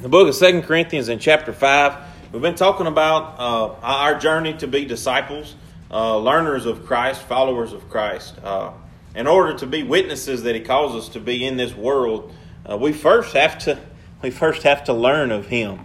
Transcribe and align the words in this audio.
the 0.00 0.08
book 0.08 0.28
of 0.28 0.34
Second 0.34 0.62
Corinthians 0.62 1.08
in 1.08 1.18
chapter 1.18 1.52
5. 1.52 2.32
We've 2.32 2.42
been 2.42 2.56
talking 2.56 2.86
about 2.86 3.38
uh, 3.38 3.74
our 3.80 4.18
journey 4.18 4.54
to 4.54 4.66
be 4.66 4.84
disciples, 4.84 5.54
uh, 5.90 6.18
learners 6.18 6.66
of 6.66 6.84
Christ, 6.84 7.22
followers 7.22 7.72
of 7.72 7.88
Christ. 7.88 8.34
Uh, 8.42 8.72
in 9.14 9.26
order 9.26 9.54
to 9.58 9.66
be 9.66 9.84
witnesses 9.84 10.42
that 10.42 10.54
He 10.54 10.60
calls 10.60 10.94
us 10.96 11.10
to 11.10 11.20
be 11.20 11.46
in 11.46 11.56
this 11.56 11.74
world, 11.74 12.34
uh, 12.68 12.76
we 12.76 12.92
first 12.92 13.34
have 13.34 13.58
to 13.60 13.78
we 14.22 14.30
first 14.30 14.64
have 14.64 14.84
to 14.84 14.92
learn 14.92 15.30
of 15.30 15.46
Him. 15.46 15.78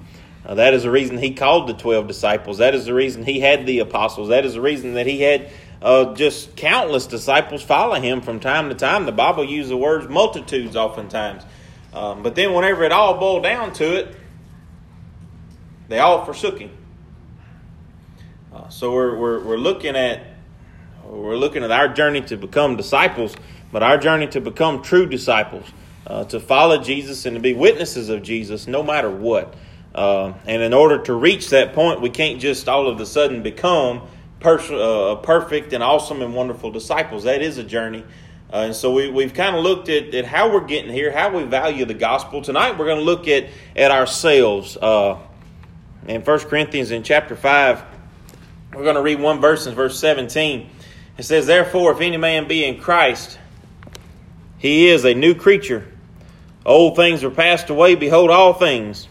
Uh, 0.43 0.55
that 0.55 0.73
is 0.73 0.83
the 0.83 0.91
reason 0.91 1.17
He 1.17 1.33
called 1.33 1.69
the 1.69 1.73
twelve 1.73 2.07
disciples. 2.07 2.57
That 2.57 2.73
is 2.73 2.85
the 2.85 2.93
reason 2.95 3.23
He 3.23 3.39
had 3.39 3.67
the 3.67 3.79
apostles. 3.79 4.29
That 4.29 4.43
is 4.43 4.55
the 4.55 4.61
reason 4.61 4.95
that 4.95 5.05
He 5.05 5.21
had 5.21 5.51
uh, 5.81 6.15
just 6.15 6.55
countless 6.55 7.05
disciples 7.05 7.61
follow 7.61 7.95
Him 7.95 8.21
from 8.21 8.39
time 8.39 8.69
to 8.69 8.75
time. 8.75 9.05
The 9.05 9.11
Bible 9.11 9.43
uses 9.43 9.69
the 9.69 9.77
words 9.77 10.09
multitudes 10.09 10.75
oftentimes. 10.75 11.43
Um, 11.93 12.23
but 12.23 12.35
then, 12.35 12.53
whenever 12.53 12.83
it 12.83 12.91
all 12.91 13.17
boiled 13.17 13.43
down 13.43 13.73
to 13.73 13.95
it, 13.95 14.15
they 15.87 15.99
all 15.99 16.23
forsook 16.25 16.59
him. 16.59 16.71
Uh, 18.53 18.69
so 18.69 18.93
we're, 18.93 19.17
we're, 19.17 19.43
we're 19.43 19.57
looking 19.57 19.95
at 19.95 20.21
we're 21.05 21.37
looking 21.37 21.63
at 21.63 21.71
our 21.71 21.87
journey 21.87 22.21
to 22.21 22.37
become 22.37 22.75
disciples, 22.75 23.35
but 23.71 23.81
our 23.81 23.97
journey 23.97 24.27
to 24.27 24.41
become 24.41 24.83
true 24.83 25.07
disciples, 25.07 25.65
uh, 26.05 26.23
to 26.25 26.39
follow 26.39 26.77
Jesus 26.77 27.25
and 27.25 27.35
to 27.35 27.39
be 27.39 27.53
witnesses 27.53 28.09
of 28.09 28.21
Jesus, 28.21 28.67
no 28.67 28.83
matter 28.83 29.09
what. 29.09 29.55
Uh, 29.95 30.33
and 30.45 30.61
in 30.61 30.71
order 30.71 31.01
to 31.03 31.13
reach 31.13 31.49
that 31.49 31.73
point, 31.73 31.99
we 31.99 32.11
can't 32.11 32.39
just 32.39 32.69
all 32.69 32.87
of 32.87 32.99
a 32.99 33.07
sudden 33.07 33.41
become 33.41 34.07
pers- 34.39 34.69
uh, 34.69 35.15
perfect 35.23 35.73
and 35.73 35.81
awesome 35.81 36.21
and 36.21 36.35
wonderful 36.35 36.69
disciples. 36.69 37.23
That 37.23 37.41
is 37.41 37.57
a 37.57 37.63
journey. 37.63 38.03
Uh, 38.51 38.57
and 38.57 38.75
so 38.75 38.91
we, 38.91 39.09
we've 39.09 39.33
kind 39.33 39.55
of 39.55 39.63
looked 39.63 39.89
at, 39.89 40.13
at 40.15 40.25
how 40.25 40.51
we're 40.51 40.65
getting 40.65 40.91
here, 40.91 41.11
how 41.11 41.35
we 41.35 41.43
value 41.43 41.85
the 41.85 41.93
gospel. 41.93 42.41
Tonight 42.41 42.79
we're 42.79 42.85
going 42.85 42.97
to 42.97 43.03
look 43.03 43.27
at, 43.27 43.45
at 43.75 43.91
ourselves. 43.91 44.75
Uh, 44.75 45.19
in 46.07 46.21
1 46.21 46.39
Corinthians 46.41 46.89
in 46.89 47.03
chapter 47.03 47.35
5, 47.35 47.83
we're 48.73 48.83
going 48.83 48.95
to 48.95 49.01
read 49.01 49.19
one 49.19 49.39
verse 49.39 49.67
in 49.67 49.75
verse 49.75 49.99
17. 49.99 50.67
It 51.17 51.23
says, 51.23 51.45
Therefore, 51.45 51.91
if 51.91 52.01
any 52.01 52.17
man 52.17 52.47
be 52.47 52.65
in 52.65 52.79
Christ, 52.79 53.37
he 54.57 54.87
is 54.87 55.05
a 55.05 55.13
new 55.13 55.35
creature. 55.35 55.87
Old 56.65 56.95
things 56.95 57.23
are 57.23 57.29
passed 57.29 57.69
away. 57.69 57.95
Behold, 57.95 58.31
all 58.31 58.53
things 58.53 59.07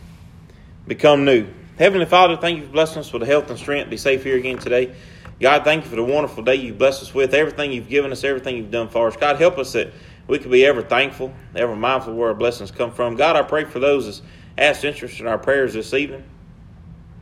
become 0.87 1.25
new. 1.25 1.47
Heavenly 1.79 2.07
Father, 2.07 2.37
thank 2.37 2.59
you 2.59 2.67
for 2.67 2.73
blessing 2.73 2.99
us 2.99 3.13
with 3.13 3.21
the 3.21 3.27
health 3.27 3.51
and 3.51 3.59
strength. 3.59 3.89
Be 3.89 3.97
safe 3.97 4.25
here 4.25 4.37
again 4.37 4.59
today. 4.59 4.95
God, 5.41 5.63
thank 5.63 5.85
you 5.85 5.91
for 5.91 5.97
the 5.97 6.05
wonderful 6.05 6.43
day 6.43 6.57
you've 6.57 6.79
blessed 6.79 7.03
us 7.03 7.15
with, 7.15 7.33
everything 7.33 7.71
you've 7.71 7.89
given 7.89 8.11
us, 8.11 8.25
everything 8.25 8.57
you've 8.57 8.73
done 8.73 8.89
for 8.89 9.07
us. 9.07 9.17
God, 9.17 9.37
help 9.37 9.57
us 9.59 9.73
that 9.73 9.93
we 10.27 10.39
can 10.39 10.51
be 10.51 10.67
ever 10.67 10.83
thankful, 10.83 11.33
ever 11.55 11.77
mindful 11.77 12.15
where 12.15 12.29
our 12.29 12.35
blessings 12.35 12.71
come 12.73 12.91
from. 12.91 13.15
God, 13.15 13.37
I 13.37 13.43
pray 13.43 13.65
for 13.65 13.79
those 13.79 14.07
that's 14.07 14.23
asked 14.57 14.85
interest 14.85 15.21
in 15.21 15.29
our 15.29 15.39
prayers 15.39 15.75
this 15.75 15.95
evening. 15.95 16.25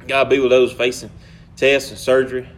God, 0.08 0.30
be 0.30 0.38
with 0.38 0.50
those 0.50 0.72
facing 0.72 1.10
tests 1.56 1.90
and 1.90 1.98
surgery, 1.98 2.48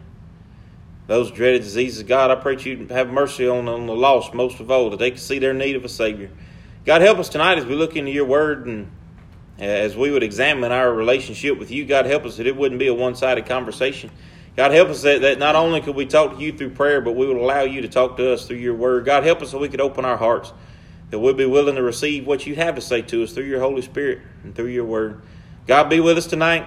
those 1.08 1.30
dreaded 1.32 1.62
diseases. 1.62 2.04
God, 2.04 2.30
I 2.30 2.36
pray 2.36 2.54
that 2.54 2.64
you 2.64 2.86
have 2.88 3.10
mercy 3.10 3.48
on, 3.48 3.66
on 3.68 3.86
the 3.86 3.94
lost 3.96 4.34
most 4.34 4.60
of 4.60 4.70
all, 4.70 4.90
that 4.90 4.98
they 4.98 5.10
can 5.10 5.18
see 5.18 5.40
their 5.40 5.54
need 5.54 5.74
of 5.74 5.84
a 5.84 5.88
Savior. 5.88 6.30
God, 6.84 7.02
help 7.02 7.18
us 7.18 7.28
tonight 7.28 7.58
as 7.58 7.66
we 7.66 7.74
look 7.74 7.96
into 7.96 8.12
your 8.12 8.26
word 8.26 8.66
and 8.66 8.90
as 9.58 9.96
we 9.96 10.10
would 10.12 10.22
examine 10.22 10.70
our 10.70 10.92
relationship 10.92 11.58
with 11.58 11.70
you. 11.70 11.84
God, 11.84 12.06
help 12.06 12.24
us 12.24 12.36
that 12.36 12.46
it 12.46 12.56
wouldn't 12.56 12.78
be 12.78 12.86
a 12.86 12.94
one 12.94 13.16
sided 13.16 13.46
conversation. 13.46 14.10
God, 14.58 14.72
help 14.72 14.88
us 14.88 15.02
that, 15.02 15.20
that 15.20 15.38
not 15.38 15.54
only 15.54 15.80
could 15.80 15.94
we 15.94 16.04
talk 16.04 16.36
to 16.36 16.42
you 16.42 16.50
through 16.50 16.70
prayer, 16.70 17.00
but 17.00 17.12
we 17.12 17.28
would 17.28 17.36
allow 17.36 17.60
you 17.60 17.80
to 17.82 17.88
talk 17.88 18.16
to 18.16 18.32
us 18.32 18.44
through 18.44 18.56
your 18.56 18.74
word. 18.74 19.04
God, 19.04 19.22
help 19.22 19.40
us 19.40 19.52
so 19.52 19.58
we 19.60 19.68
could 19.68 19.80
open 19.80 20.04
our 20.04 20.16
hearts, 20.16 20.52
that 21.10 21.20
we'd 21.20 21.36
be 21.36 21.46
willing 21.46 21.76
to 21.76 21.82
receive 21.84 22.26
what 22.26 22.44
you 22.44 22.56
have 22.56 22.74
to 22.74 22.80
say 22.80 23.00
to 23.02 23.22
us 23.22 23.32
through 23.32 23.44
your 23.44 23.60
Holy 23.60 23.82
Spirit 23.82 24.18
and 24.42 24.56
through 24.56 24.66
your 24.66 24.84
word. 24.84 25.22
God, 25.68 25.88
be 25.88 26.00
with 26.00 26.18
us 26.18 26.26
tonight. 26.26 26.66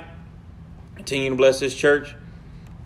Continue 0.95 1.31
to 1.31 1.35
bless 1.35 1.59
this 1.59 1.75
church. 1.75 2.15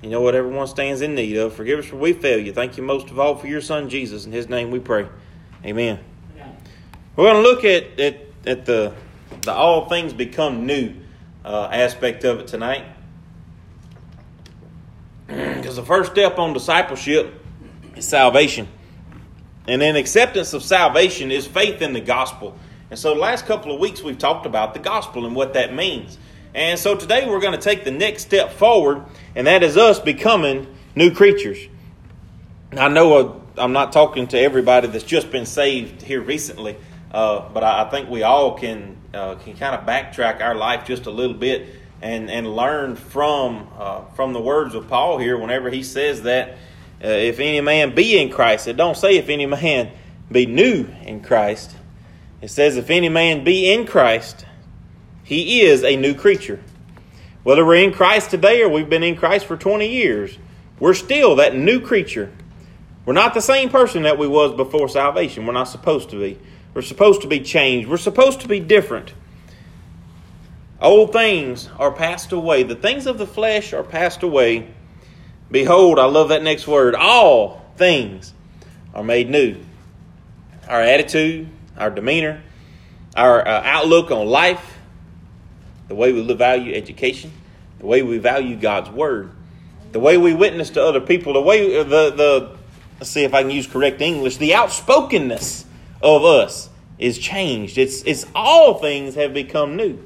You 0.02 0.10
know 0.10 0.22
what 0.22 0.34
everyone 0.34 0.66
stands 0.66 1.02
in 1.02 1.14
need 1.14 1.38
of. 1.38 1.54
Forgive 1.54 1.78
us 1.78 1.86
for 1.86 1.98
we 1.98 2.14
fail 2.14 2.40
you. 2.40 2.52
Thank 2.52 2.76
you 2.76 2.82
most 2.82 3.12
of 3.12 3.20
all 3.20 3.36
for 3.36 3.46
your 3.46 3.62
son 3.62 3.90
Jesus. 3.90 4.26
In 4.26 4.32
his 4.32 4.50
name 4.50 4.72
we 4.72 4.80
pray. 4.80 5.08
Amen. 5.64 6.00
We're 7.16 7.32
going 7.32 7.44
to 7.44 7.48
look 7.48 7.64
at, 7.64 8.00
at, 8.00 8.22
at 8.48 8.66
the, 8.66 8.96
the 9.42 9.54
all 9.54 9.88
things 9.88 10.14
become 10.14 10.66
new 10.66 10.96
uh, 11.44 11.70
aspect 11.72 12.24
of 12.24 12.40
it 12.40 12.48
tonight. 12.48 12.86
Because 15.28 15.76
the 15.76 15.84
first 15.84 16.12
step 16.12 16.38
on 16.38 16.54
discipleship 16.54 17.34
is 17.96 18.08
salvation. 18.08 18.68
And 19.68 19.82
then 19.82 19.96
acceptance 19.96 20.54
of 20.54 20.64
salvation 20.64 21.32
is 21.32 21.48
faith 21.48 21.82
in 21.82 21.94
the 21.94 22.02
gospel. 22.02 22.56
And 22.90 23.00
so 23.00 23.14
the 23.14 23.20
last 23.20 23.46
couple 23.46 23.74
of 23.74 23.80
weeks 23.80 24.04
we've 24.04 24.18
talked 24.18 24.46
about 24.46 24.74
the 24.74 24.80
gospel 24.80 25.26
and 25.26 25.36
what 25.36 25.54
that 25.54 25.74
means. 25.74 26.18
And 26.54 26.80
so 26.80 26.96
today 26.96 27.28
we're 27.28 27.42
going 27.42 27.58
to 27.58 27.62
take 27.62 27.84
the 27.84 27.92
next 27.92 28.24
step 28.24 28.52
forward, 28.52 29.04
and 29.36 29.48
that 29.48 29.64
is 29.64 29.76
us 29.76 30.00
becoming 30.00 30.74
new 30.96 31.14
creatures. 31.14 31.58
I 32.72 32.88
know 32.88 33.42
I'm 33.58 33.74
not 33.74 33.92
talking 33.92 34.28
to 34.28 34.40
everybody 34.40 34.88
that's 34.88 35.04
just 35.04 35.32
been 35.32 35.46
saved 35.46 36.02
here 36.02 36.22
recently, 36.22 36.78
uh, 37.12 37.50
but 37.50 37.64
I 37.64 37.90
think 37.90 38.10
we 38.10 38.24
all 38.24 38.58
can 38.58 38.98
uh, 39.14 39.36
can 39.36 39.56
kind 39.56 39.76
of 39.76 39.86
backtrack 39.86 40.42
our 40.42 40.56
life 40.56 40.86
just 40.86 41.06
a 41.06 41.12
little 41.12 41.36
bit 41.36 41.68
and 42.02 42.30
and 42.30 42.56
learn 42.56 42.96
from 42.96 43.68
uh, 43.78 44.06
from 44.16 44.34
the 44.34 44.42
words 44.42 44.76
of 44.76 44.88
Paul 44.88 45.18
here. 45.18 45.38
Whenever 45.38 45.70
he 45.70 45.84
says 45.84 46.24
that, 46.24 46.58
uh, 47.04 47.08
if 47.08 47.40
any 47.40 47.62
man 47.62 47.96
be 47.96 48.18
in 48.18 48.30
Christ, 48.30 48.68
it 48.68 48.78
don't 48.78 48.98
say 48.98 49.18
if 49.18 49.30
any 49.30 49.46
man 49.46 49.92
be 50.32 50.46
new 50.46 50.88
in 51.04 51.22
Christ. 51.22 51.76
It 52.42 52.50
says 52.50 52.78
if 52.78 52.90
any 52.90 53.10
man 53.10 53.44
be 53.44 53.72
in 53.72 53.86
Christ, 53.86 54.46
he 55.24 55.62
is 55.62 55.84
a 55.84 55.96
new 55.96 56.14
creature. 56.14 56.62
Whether 57.44 57.66
we're 57.66 57.84
in 57.84 57.94
Christ 57.94 58.32
today 58.32 58.62
or 58.62 58.70
we've 58.70 58.90
been 58.90 59.04
in 59.04 59.16
Christ 59.16 59.46
for 59.46 59.56
20 59.56 59.88
years, 59.88 60.38
we're 60.80 60.94
still 60.94 61.36
that 61.38 61.56
new 61.56 61.80
creature. 61.80 62.32
We're 63.06 63.14
not 63.14 63.34
the 63.34 63.42
same 63.42 63.70
person 63.70 64.04
that 64.04 64.18
we 64.18 64.28
was 64.28 64.54
before 64.54 64.90
salvation. 64.90 65.46
We're 65.46 65.54
not 65.54 65.68
supposed 65.68 66.10
to 66.10 66.20
be. 66.20 66.40
We're 66.74 66.82
supposed 66.82 67.22
to 67.22 67.28
be 67.28 67.40
changed. 67.40 67.88
We're 67.88 67.98
supposed 67.98 68.42
to 68.42 68.48
be 68.48 68.60
different. 68.60 69.14
Old 70.86 71.14
things 71.14 71.68
are 71.80 71.92
passed 71.92 72.32
away. 72.32 72.62
The 72.62 72.76
things 72.76 73.08
of 73.08 73.18
the 73.18 73.26
flesh 73.26 73.74
are 73.74 73.82
passed 73.82 74.22
away. 74.22 74.68
Behold, 75.50 75.98
I 75.98 76.06
love 76.06 76.30
that 76.30 76.44
next 76.44 76.68
word. 76.68 76.94
All 76.94 77.66
things 77.76 78.32
are 78.94 79.04
made 79.04 79.28
new. 79.28 79.58
Our 80.70 80.84
attitude, 80.84 81.50
our 81.76 81.90
demeanor, 81.90 82.44
our 83.16 83.48
uh, 83.48 83.62
outlook 83.66 84.12
on 84.12 84.28
life, 84.28 84.78
the 85.88 85.96
way 85.96 86.14
we 86.14 86.22
value 86.36 86.76
education, 86.76 87.32
the 87.80 87.88
way 87.88 88.04
we 88.04 88.20
value 88.20 88.56
God's 88.56 88.92
word, 88.92 89.32
the 89.92 90.00
way 90.00 90.18
we 90.20 90.36
witness 90.36 90.70
to 90.72 90.84
other 90.84 91.02
people, 91.02 91.34
the 91.34 91.42
way 91.42 91.80
uh, 91.80 91.84
the 91.84 92.12
the 92.12 92.58
let's 93.00 93.10
see 93.10 93.24
if 93.24 93.34
I 93.34 93.42
can 93.42 93.50
use 93.50 93.66
correct 93.66 94.02
English, 94.02 94.38
the 94.38 94.54
outspokenness 94.54 95.66
of 96.04 96.24
us 96.24 96.70
is 97.00 97.18
changed. 97.18 97.80
It's 97.80 98.04
it's 98.04 98.28
all 98.36 98.76
things 98.76 99.16
have 99.16 99.34
become 99.34 99.76
new. 99.76 99.98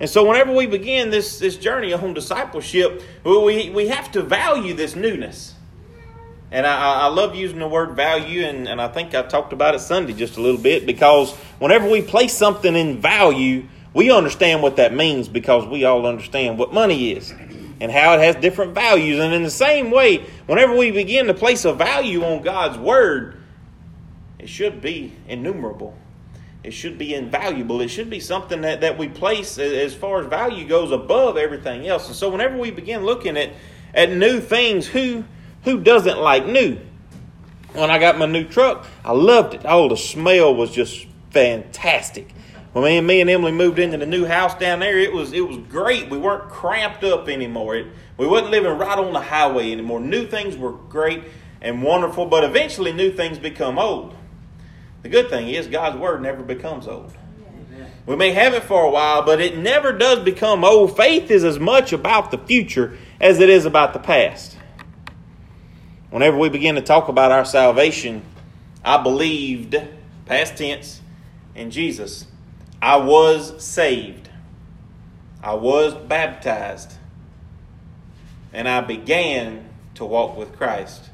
And 0.00 0.10
so 0.10 0.28
whenever 0.28 0.52
we 0.52 0.66
begin 0.66 1.10
this, 1.10 1.38
this 1.38 1.56
journey 1.56 1.92
on 1.92 2.14
discipleship, 2.14 3.02
we, 3.24 3.70
we 3.70 3.88
have 3.88 4.12
to 4.12 4.22
value 4.22 4.74
this 4.74 4.94
newness. 4.94 5.54
And 6.50 6.66
I, 6.66 7.02
I 7.02 7.06
love 7.08 7.34
using 7.34 7.58
the 7.58 7.68
word 7.68 7.96
value, 7.96 8.44
and, 8.44 8.68
and 8.68 8.80
I 8.80 8.88
think 8.88 9.14
I 9.14 9.22
talked 9.22 9.52
about 9.52 9.74
it 9.74 9.80
Sunday 9.80 10.12
just 10.12 10.36
a 10.36 10.40
little 10.40 10.60
bit 10.60 10.86
because 10.86 11.34
whenever 11.58 11.88
we 11.88 12.02
place 12.02 12.34
something 12.34 12.76
in 12.76 13.00
value, 13.00 13.66
we 13.94 14.10
understand 14.10 14.62
what 14.62 14.76
that 14.76 14.94
means 14.94 15.28
because 15.28 15.66
we 15.66 15.84
all 15.84 16.06
understand 16.06 16.58
what 16.58 16.72
money 16.72 17.12
is 17.12 17.32
and 17.80 17.90
how 17.90 18.14
it 18.14 18.20
has 18.20 18.36
different 18.36 18.74
values. 18.74 19.18
And 19.18 19.34
in 19.34 19.42
the 19.42 19.50
same 19.50 19.90
way, 19.90 20.18
whenever 20.46 20.76
we 20.76 20.90
begin 20.90 21.26
to 21.26 21.34
place 21.34 21.64
a 21.64 21.72
value 21.72 22.22
on 22.22 22.42
God's 22.42 22.78
word, 22.78 23.42
it 24.38 24.48
should 24.48 24.80
be 24.80 25.12
innumerable. 25.28 25.96
It 26.66 26.72
should 26.72 26.98
be 26.98 27.14
invaluable. 27.14 27.80
It 27.80 27.88
should 27.88 28.10
be 28.10 28.18
something 28.18 28.62
that, 28.62 28.80
that 28.80 28.98
we 28.98 29.08
place 29.08 29.56
as 29.56 29.94
far 29.94 30.20
as 30.20 30.26
value 30.26 30.66
goes 30.66 30.90
above 30.90 31.36
everything 31.36 31.86
else. 31.86 32.08
And 32.08 32.16
so 32.16 32.28
whenever 32.28 32.56
we 32.56 32.72
begin 32.72 33.04
looking 33.04 33.36
at, 33.36 33.52
at 33.94 34.10
new 34.10 34.40
things, 34.40 34.88
who 34.88 35.24
who 35.62 35.80
doesn't 35.80 36.18
like 36.18 36.44
new? 36.44 36.78
When 37.72 37.90
I 37.90 37.98
got 37.98 38.18
my 38.18 38.26
new 38.26 38.44
truck, 38.44 38.86
I 39.04 39.12
loved 39.12 39.54
it. 39.54 39.62
Oh, 39.64 39.88
the 39.88 39.96
smell 39.96 40.54
was 40.54 40.72
just 40.72 41.06
fantastic. 41.30 42.32
When 42.72 42.84
me 42.84 42.98
and 42.98 43.06
me 43.06 43.20
and 43.20 43.30
Emily 43.30 43.52
moved 43.52 43.78
into 43.78 43.96
the 43.96 44.06
new 44.06 44.24
house 44.24 44.54
down 44.56 44.80
there, 44.80 44.98
it 44.98 45.12
was 45.12 45.32
it 45.32 45.46
was 45.46 45.58
great. 45.68 46.10
We 46.10 46.18
weren't 46.18 46.50
cramped 46.50 47.04
up 47.04 47.28
anymore. 47.28 47.76
It, 47.76 47.86
we 48.16 48.26
wasn't 48.26 48.50
living 48.50 48.76
right 48.76 48.98
on 48.98 49.12
the 49.12 49.20
highway 49.20 49.70
anymore. 49.70 50.00
New 50.00 50.26
things 50.26 50.56
were 50.56 50.72
great 50.72 51.22
and 51.60 51.82
wonderful, 51.82 52.26
but 52.26 52.42
eventually 52.42 52.92
new 52.92 53.12
things 53.12 53.38
become 53.38 53.78
old. 53.78 54.16
The 55.06 55.12
good 55.12 55.30
thing 55.30 55.50
is 55.50 55.68
God's 55.68 55.96
word 55.96 56.20
never 56.20 56.42
becomes 56.42 56.88
old. 56.88 57.12
We 58.06 58.16
may 58.16 58.32
have 58.32 58.54
it 58.54 58.64
for 58.64 58.82
a 58.82 58.90
while, 58.90 59.22
but 59.22 59.40
it 59.40 59.56
never 59.56 59.92
does 59.92 60.24
become 60.24 60.64
old. 60.64 60.96
Faith 60.96 61.30
is 61.30 61.44
as 61.44 61.60
much 61.60 61.92
about 61.92 62.32
the 62.32 62.38
future 62.38 62.98
as 63.20 63.38
it 63.38 63.48
is 63.48 63.66
about 63.66 63.92
the 63.92 64.00
past. 64.00 64.58
Whenever 66.10 66.36
we 66.36 66.48
begin 66.48 66.74
to 66.74 66.80
talk 66.80 67.06
about 67.06 67.30
our 67.30 67.44
salvation, 67.44 68.24
I 68.84 69.00
believed, 69.00 69.76
past 70.24 70.56
tense, 70.56 71.00
in 71.54 71.70
Jesus. 71.70 72.26
I 72.82 72.96
was 72.96 73.64
saved. 73.64 74.28
I 75.40 75.54
was 75.54 75.94
baptized, 75.94 76.94
and 78.52 78.68
I 78.68 78.80
began 78.80 79.68
to 79.94 80.04
walk 80.04 80.36
with 80.36 80.56
Christ. 80.56 81.10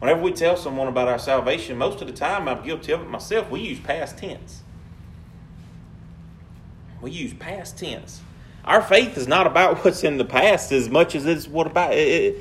Whenever 0.00 0.22
we 0.22 0.32
tell 0.32 0.56
someone 0.56 0.88
about 0.88 1.08
our 1.08 1.18
salvation, 1.18 1.76
most 1.76 2.00
of 2.00 2.06
the 2.06 2.14
time, 2.14 2.48
I'm 2.48 2.64
guilty 2.64 2.92
of 2.92 3.02
it 3.02 3.08
myself, 3.08 3.50
we 3.50 3.60
use 3.60 3.78
past 3.78 4.16
tense. 4.18 4.62
We 7.02 7.10
use 7.10 7.34
past 7.34 7.78
tense. 7.78 8.22
Our 8.64 8.82
faith 8.82 9.16
is 9.18 9.28
not 9.28 9.46
about 9.46 9.78
what's 9.84 10.02
in 10.02 10.16
the 10.16 10.24
past 10.24 10.72
as 10.72 10.88
much 10.88 11.14
as 11.14 11.26
it's 11.26 11.46
what 11.46 11.66
about 11.66 11.92
it. 11.92 12.38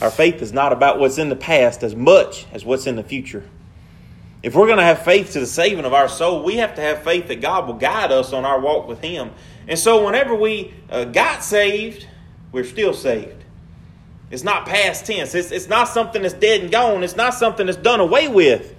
Our 0.00 0.10
faith 0.10 0.40
is 0.40 0.52
not 0.52 0.72
about 0.72 0.98
what's 0.98 1.18
in 1.18 1.28
the 1.28 1.36
past 1.36 1.82
as 1.82 1.94
much 1.94 2.46
as 2.52 2.64
what's 2.64 2.86
in 2.86 2.96
the 2.96 3.04
future. 3.04 3.44
If 4.42 4.56
we're 4.56 4.66
going 4.66 4.78
to 4.78 4.84
have 4.84 5.04
faith 5.04 5.32
to 5.32 5.40
the 5.40 5.46
saving 5.46 5.84
of 5.84 5.92
our 5.92 6.08
soul, 6.08 6.42
we 6.42 6.56
have 6.56 6.74
to 6.74 6.80
have 6.80 7.02
faith 7.02 7.28
that 7.28 7.40
God 7.40 7.66
will 7.66 7.74
guide 7.74 8.10
us 8.10 8.32
on 8.32 8.44
our 8.44 8.60
walk 8.60 8.88
with 8.88 9.00
Him. 9.00 9.30
And 9.68 9.78
so, 9.78 10.04
whenever 10.04 10.34
we 10.34 10.74
uh, 10.90 11.04
got 11.04 11.44
saved, 11.44 12.08
we're 12.50 12.64
still 12.64 12.94
saved. 12.94 13.41
It's 14.32 14.44
not 14.44 14.64
past 14.64 15.04
tense. 15.04 15.34
It's, 15.34 15.52
it's 15.52 15.68
not 15.68 15.88
something 15.88 16.22
that's 16.22 16.32
dead 16.32 16.62
and 16.62 16.72
gone. 16.72 17.04
It's 17.04 17.16
not 17.16 17.34
something 17.34 17.66
that's 17.66 17.78
done 17.78 18.00
away 18.00 18.28
with. 18.28 18.74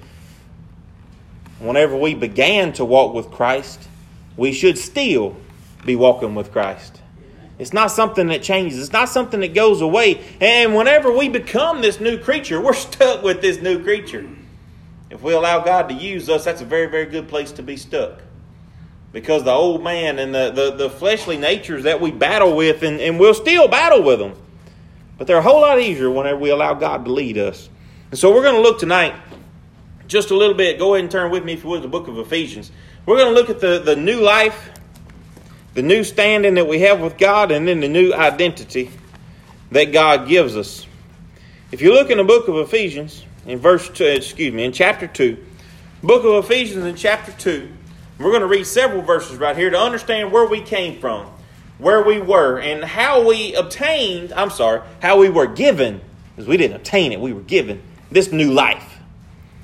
Whenever 1.59 1.95
we 1.95 2.15
began 2.15 2.73
to 2.73 2.83
walk 2.83 3.13
with 3.13 3.29
Christ, 3.29 3.79
we 4.35 4.51
should 4.51 4.79
still 4.79 5.37
be 5.85 5.95
walking 5.95 6.33
with 6.33 6.51
Christ. 6.51 6.99
It's 7.59 7.71
not 7.71 7.91
something 7.91 8.29
that 8.29 8.41
changes. 8.41 8.79
It's 8.79 8.91
not 8.91 9.09
something 9.09 9.41
that 9.41 9.53
goes 9.53 9.81
away. 9.81 10.23
And 10.41 10.75
whenever 10.75 11.15
we 11.15 11.29
become 11.29 11.81
this 11.81 11.99
new 11.99 12.17
creature, 12.17 12.59
we're 12.59 12.73
stuck 12.73 13.21
with 13.21 13.41
this 13.41 13.61
new 13.61 13.83
creature. 13.83 14.27
If 15.11 15.21
we 15.21 15.33
allow 15.33 15.63
God 15.63 15.87
to 15.89 15.93
use 15.93 16.29
us, 16.29 16.45
that's 16.45 16.61
a 16.61 16.65
very, 16.65 16.87
very 16.87 17.05
good 17.05 17.27
place 17.27 17.51
to 17.53 17.61
be 17.61 17.77
stuck. 17.77 18.23
Because 19.11 19.43
the 19.43 19.51
old 19.51 19.83
man 19.83 20.17
and 20.17 20.33
the, 20.33 20.49
the, 20.49 20.71
the 20.71 20.89
fleshly 20.89 21.37
natures 21.37 21.83
that 21.83 22.01
we 22.01 22.09
battle 22.09 22.55
with, 22.55 22.81
and, 22.81 22.99
and 22.99 23.19
we'll 23.19 23.35
still 23.35 23.67
battle 23.67 24.01
with 24.01 24.17
them, 24.17 24.33
but 25.17 25.27
they're 25.27 25.37
a 25.37 25.41
whole 25.41 25.61
lot 25.61 25.79
easier 25.79 26.09
whenever 26.09 26.37
we 26.37 26.49
allow 26.49 26.73
God 26.73 27.05
to 27.05 27.11
lead 27.11 27.37
us. 27.37 27.69
And 28.11 28.19
so 28.19 28.33
we're 28.33 28.43
going 28.43 28.55
to 28.55 28.61
look 28.61 28.79
tonight 28.79 29.15
just 30.07 30.31
a 30.31 30.35
little 30.35 30.55
bit. 30.55 30.79
Go 30.79 30.93
ahead 30.93 31.03
and 31.03 31.11
turn 31.11 31.31
with 31.31 31.43
me, 31.43 31.53
if 31.53 31.63
you 31.63 31.69
would, 31.69 31.81
the 31.81 31.87
book 31.87 32.07
of 32.07 32.17
Ephesians. 32.19 32.71
We're 33.05 33.17
going 33.17 33.33
to 33.33 33.39
look 33.39 33.49
at 33.49 33.59
the, 33.59 33.79
the 33.79 33.95
new 33.95 34.21
life, 34.21 34.71
the 35.73 35.81
new 35.81 36.03
standing 36.03 36.55
that 36.55 36.67
we 36.67 36.79
have 36.79 36.99
with 37.01 37.17
God, 37.17 37.51
and 37.51 37.67
then 37.67 37.79
the 37.79 37.87
new 37.87 38.13
identity 38.13 38.91
that 39.71 39.85
God 39.85 40.27
gives 40.27 40.55
us. 40.55 40.85
If 41.71 41.81
you 41.81 41.93
look 41.93 42.11
in 42.11 42.17
the 42.17 42.23
book 42.23 42.47
of 42.47 42.55
Ephesians, 42.57 43.25
in 43.45 43.59
verse 43.59 43.89
two, 43.89 44.05
excuse 44.05 44.53
me, 44.53 44.63
in 44.63 44.71
chapter 44.71 45.07
2. 45.07 45.37
Book 46.03 46.23
of 46.23 46.45
Ephesians 46.45 46.85
in 46.85 46.95
chapter 46.95 47.31
2. 47.31 47.69
We're 48.19 48.29
going 48.29 48.41
to 48.41 48.47
read 48.47 48.65
several 48.65 49.01
verses 49.01 49.37
right 49.37 49.55
here 49.55 49.69
to 49.69 49.79
understand 49.79 50.31
where 50.31 50.47
we 50.47 50.61
came 50.61 50.99
from, 50.99 51.27
where 51.77 52.03
we 52.03 52.19
were, 52.19 52.59
and 52.59 52.83
how 52.83 53.27
we 53.27 53.53
obtained, 53.55 54.31
I'm 54.33 54.49
sorry, 54.49 54.81
how 55.01 55.17
we 55.17 55.29
were 55.29 55.47
given, 55.47 56.01
because 56.35 56.47
we 56.47 56.57
didn't 56.57 56.77
obtain 56.77 57.11
it, 57.11 57.19
we 57.19 57.33
were 57.33 57.41
given 57.41 57.81
this 58.11 58.31
new 58.31 58.51
life. 58.51 58.99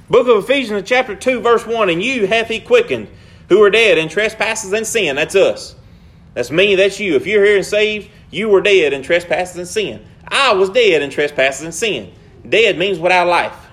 Book 0.09 0.27
of 0.27 0.43
Ephesians 0.43 0.87
chapter 0.87 1.15
2, 1.15 1.39
verse 1.39 1.65
1, 1.67 1.89
and 1.89 2.01
you 2.01 2.27
hath 2.27 2.47
he 2.47 2.59
quickened, 2.59 3.07
who 3.47 3.61
are 3.61 3.69
dead 3.69 3.97
in 3.97 4.09
trespasses 4.09 4.73
and 4.73 4.85
sin. 4.85 5.15
That's 5.15 5.35
us. 5.35 5.75
That's 6.33 6.51
me, 6.51 6.75
that's 6.75 6.99
you. 6.99 7.15
If 7.15 7.27
you're 7.27 7.45
here 7.45 7.57
and 7.57 7.65
saved, 7.65 8.09
you 8.31 8.49
were 8.49 8.61
dead 8.61 8.93
in 8.93 9.01
trespasses 9.01 9.57
and 9.57 9.67
sin. 9.67 10.05
I 10.27 10.53
was 10.53 10.69
dead 10.69 11.01
in 11.01 11.09
trespasses 11.09 11.63
and 11.63 11.73
sin. 11.73 12.11
Dead 12.47 12.77
means 12.77 12.99
without 12.99 13.27
life. 13.27 13.68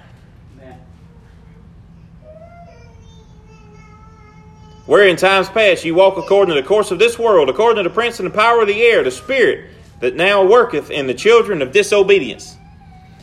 Where 4.87 5.07
in 5.07 5.17
times 5.17 5.49
past 5.49 5.85
you 5.85 5.95
walk 5.95 6.17
according 6.17 6.55
to 6.55 6.61
the 6.61 6.67
course 6.67 6.93
of 6.93 6.99
this 6.99 7.19
world, 7.19 7.51
according 7.51 7.83
to 7.83 7.89
the 7.89 7.95
prince 7.95 8.21
and 8.21 8.31
the 8.31 8.37
power 8.37 8.63
of 8.63 8.69
the 8.69 8.83
air, 8.83 9.03
the 9.03 9.11
spirit 9.11 9.71
that 10.01 10.15
now 10.15 10.45
worketh 10.47 10.91
in 10.91 11.07
the 11.07 11.15
children 11.15 11.61
of 11.61 11.73
disobedience. 11.73 12.57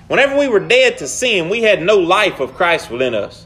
Whenever 0.07 0.38
we 0.38 0.50
were 0.50 0.60
dead 0.60 0.98
to 0.98 1.07
sin, 1.07 1.50
we 1.50 1.62
had 1.62 1.81
no 1.81 1.98
life 1.98 2.42
of 2.42 2.56
Christ 2.56 2.92
within 2.92 3.15
us. 3.15 3.45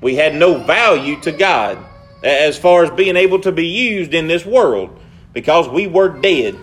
We 0.00 0.14
had 0.14 0.34
no 0.34 0.58
value 0.58 1.20
to 1.22 1.32
God 1.32 1.78
as 2.22 2.56
far 2.56 2.84
as 2.84 2.90
being 2.90 3.16
able 3.16 3.40
to 3.40 3.50
be 3.50 3.66
used 3.66 4.14
in 4.14 4.28
this 4.28 4.46
world 4.46 4.96
because 5.32 5.68
we 5.68 5.88
were 5.88 6.08
dead. 6.08 6.56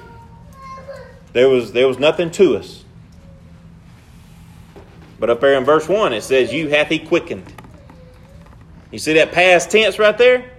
There 1.34 1.50
was, 1.50 1.74
there 1.74 1.88
was 1.88 2.00
nothing 2.00 2.32
to 2.32 2.58
us. 2.58 2.86
But 5.20 5.30
up 5.30 5.42
there 5.42 5.58
in 5.58 5.66
verse 5.66 5.88
1, 5.90 6.14
it 6.14 6.22
says, 6.22 6.54
You 6.54 6.70
hath 6.70 6.88
he 6.88 7.00
quickened. 7.00 7.54
You 8.92 9.00
see 9.00 9.14
that 9.14 9.34
past 9.34 9.70
tense 9.70 10.00
right 10.00 10.18
there? 10.18 10.50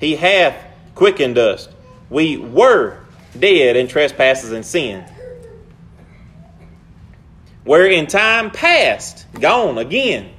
He 0.00 0.16
hath 0.16 0.56
quickened 0.94 1.38
us. 1.38 1.68
We 2.08 2.38
were 2.38 2.98
dead 3.38 3.76
in 3.76 3.86
trespasses 3.86 4.50
and 4.50 4.64
sin. 4.64 5.04
Where 7.64 7.86
in 7.86 8.06
time 8.06 8.50
past, 8.50 9.26
gone 9.38 9.78
again. 9.78 10.30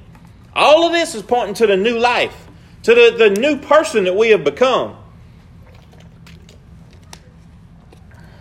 All 0.54 0.84
of 0.84 0.92
this 0.92 1.14
is 1.14 1.22
pointing 1.22 1.54
to 1.54 1.66
the 1.66 1.76
new 1.76 1.98
life, 1.98 2.36
to 2.82 2.94
the, 2.94 3.16
the 3.16 3.40
new 3.40 3.56
person 3.58 4.04
that 4.04 4.16
we 4.16 4.30
have 4.30 4.44
become. 4.44 4.96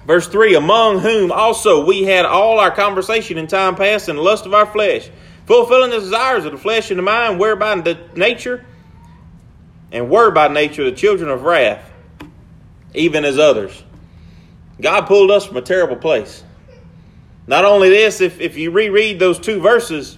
Verse 0.05 0.27
3 0.27 0.55
Among 0.55 0.99
whom 0.99 1.31
also 1.31 1.85
we 1.85 2.03
had 2.03 2.25
all 2.25 2.59
our 2.59 2.71
conversation 2.71 3.37
in 3.37 3.47
time 3.47 3.75
past 3.75 4.09
in 4.09 4.15
the 4.15 4.21
lust 4.21 4.47
of 4.47 4.53
our 4.53 4.65
flesh, 4.65 5.09
fulfilling 5.45 5.91
the 5.91 5.99
desires 5.99 6.43
of 6.43 6.51
the 6.51 6.57
flesh 6.57 6.89
and 6.89 6.97
the 6.97 7.03
mind, 7.03 7.39
whereby 7.39 7.79
the 7.79 7.97
nature 8.15 8.65
and 9.91 10.09
were 10.09 10.31
by 10.31 10.47
nature 10.47 10.83
the 10.83 10.91
children 10.91 11.29
of 11.29 11.43
wrath, 11.43 11.91
even 12.93 13.25
as 13.25 13.37
others. 13.37 13.83
God 14.79 15.01
pulled 15.01 15.31
us 15.31 15.45
from 15.45 15.57
a 15.57 15.61
terrible 15.61 15.95
place. 15.95 16.43
Not 17.47 17.65
only 17.65 17.89
this, 17.89 18.21
if, 18.21 18.39
if 18.39 18.57
you 18.57 18.71
reread 18.71 19.19
those 19.19 19.39
two 19.39 19.59
verses, 19.59 20.17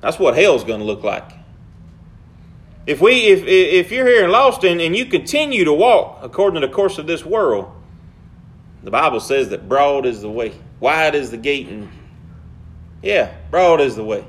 that's 0.00 0.18
what 0.18 0.36
hell's 0.36 0.64
going 0.64 0.80
to 0.80 0.84
look 0.84 1.02
like. 1.02 1.30
If 2.84 3.00
we 3.00 3.26
if 3.26 3.44
if 3.46 3.92
you're 3.92 4.08
here 4.08 4.24
and 4.24 4.32
lost 4.32 4.64
and, 4.64 4.80
and 4.80 4.96
you 4.96 5.06
continue 5.06 5.64
to 5.64 5.72
walk 5.72 6.18
according 6.22 6.60
to 6.60 6.66
the 6.66 6.72
course 6.72 6.98
of 6.98 7.06
this 7.06 7.24
world, 7.24 7.72
the 8.82 8.90
Bible 8.90 9.20
says 9.20 9.50
that 9.50 9.68
broad 9.68 10.04
is 10.04 10.20
the 10.20 10.30
way, 10.30 10.52
wide 10.80 11.14
is 11.14 11.30
the 11.30 11.36
gate, 11.36 11.68
and 11.68 11.88
yeah, 13.00 13.32
broad 13.52 13.80
is 13.80 13.94
the 13.94 14.02
way. 14.02 14.26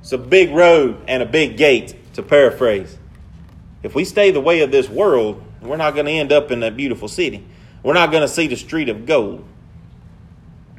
It's 0.00 0.10
a 0.10 0.18
big 0.18 0.50
road 0.50 1.04
and 1.06 1.22
a 1.22 1.26
big 1.26 1.56
gate 1.56 1.94
to 2.14 2.22
paraphrase. 2.22 2.98
If 3.82 3.94
we 3.94 4.04
stay 4.04 4.30
the 4.30 4.40
way 4.40 4.60
of 4.60 4.70
this 4.70 4.88
world, 4.88 5.42
we're 5.60 5.76
not 5.76 5.94
going 5.94 6.06
to 6.06 6.12
end 6.12 6.32
up 6.32 6.50
in 6.50 6.60
that 6.60 6.76
beautiful 6.76 7.08
city. 7.08 7.44
We're 7.82 7.94
not 7.94 8.10
going 8.10 8.22
to 8.22 8.28
see 8.28 8.46
the 8.46 8.56
street 8.56 8.88
of 8.88 9.06
gold. 9.06 9.44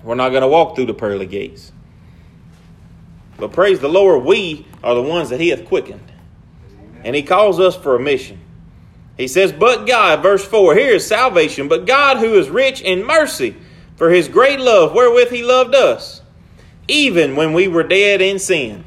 We're 0.04 0.16
not 0.16 0.30
going 0.30 0.42
to 0.42 0.48
walk 0.48 0.76
through 0.76 0.86
the 0.86 0.94
pearly 0.94 1.26
gates. 1.26 1.72
But 3.38 3.52
praise 3.52 3.80
the 3.80 3.90
Lord, 3.90 4.24
we 4.24 4.66
are 4.84 4.96
the 4.96 5.02
ones 5.02 5.30
that 5.30 5.40
He 5.40 5.50
hath 5.50 5.66
quickened. 5.66 6.12
And 7.04 7.16
He 7.16 7.24
calls 7.24 7.60
us 7.60 7.76
for 7.76 7.96
a 7.96 8.00
mission. 8.00 8.40
He 9.18 9.28
says, 9.28 9.52
But 9.52 9.86
God, 9.86 10.22
verse 10.22 10.46
4, 10.46 10.76
here 10.76 10.94
is 10.94 11.06
salvation, 11.06 11.68
but 11.68 11.86
God 11.86 12.18
who 12.18 12.36
is 12.36 12.50
rich 12.50 12.82
in 12.82 13.06
mercy 13.06 13.56
for 13.96 14.10
His 14.10 14.28
great 14.28 14.60
love 14.60 14.94
wherewith 14.94 15.30
He 15.30 15.44
loved 15.44 15.76
us, 15.76 16.22
even 16.88 17.36
when 17.36 17.54
we 17.54 17.68
were 17.68 17.84
dead 17.84 18.22
in 18.22 18.40
sin 18.40 18.86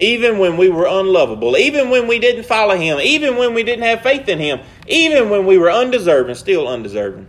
even 0.00 0.38
when 0.38 0.56
we 0.56 0.68
were 0.68 0.86
unlovable, 0.86 1.56
even 1.56 1.90
when 1.90 2.06
we 2.06 2.18
didn't 2.18 2.44
follow 2.44 2.76
Him, 2.76 2.98
even 3.00 3.36
when 3.36 3.54
we 3.54 3.62
didn't 3.62 3.84
have 3.84 4.02
faith 4.02 4.28
in 4.28 4.38
Him, 4.38 4.60
even 4.86 5.30
when 5.30 5.46
we 5.46 5.58
were 5.58 5.70
undeserving, 5.70 6.34
still 6.36 6.68
undeserving. 6.68 7.28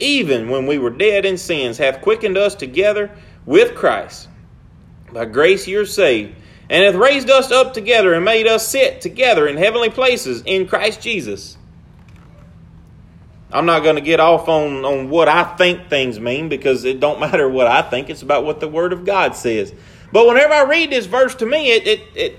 Even 0.00 0.48
when 0.48 0.66
we 0.66 0.78
were 0.78 0.90
dead 0.90 1.24
in 1.24 1.38
sins, 1.38 1.78
hath 1.78 2.02
quickened 2.02 2.36
us 2.36 2.54
together 2.54 3.10
with 3.46 3.74
Christ. 3.74 4.28
By 5.12 5.26
grace 5.26 5.68
you're 5.68 5.86
saved, 5.86 6.34
and 6.68 6.82
hath 6.82 6.96
raised 6.96 7.30
us 7.30 7.52
up 7.52 7.74
together 7.74 8.14
and 8.14 8.24
made 8.24 8.48
us 8.48 8.66
sit 8.66 9.00
together 9.00 9.46
in 9.46 9.56
heavenly 9.56 9.90
places 9.90 10.42
in 10.44 10.66
Christ 10.66 11.00
Jesus. 11.00 11.56
I'm 13.52 13.66
not 13.66 13.84
going 13.84 13.94
to 13.94 14.02
get 14.02 14.18
off 14.18 14.48
on, 14.48 14.84
on 14.84 15.10
what 15.10 15.28
I 15.28 15.44
think 15.44 15.88
things 15.88 16.18
mean 16.18 16.48
because 16.48 16.84
it 16.84 16.98
don't 16.98 17.20
matter 17.20 17.48
what 17.48 17.68
I 17.68 17.82
think. 17.82 18.10
It's 18.10 18.22
about 18.22 18.44
what 18.44 18.58
the 18.58 18.66
Word 18.66 18.92
of 18.92 19.04
God 19.04 19.36
says. 19.36 19.72
But 20.14 20.28
whenever 20.28 20.54
I 20.54 20.62
read 20.62 20.90
this 20.90 21.06
verse 21.06 21.34
to 21.34 21.44
me, 21.44 21.72
it, 21.72 21.88
it, 21.88 22.00
it 22.14 22.38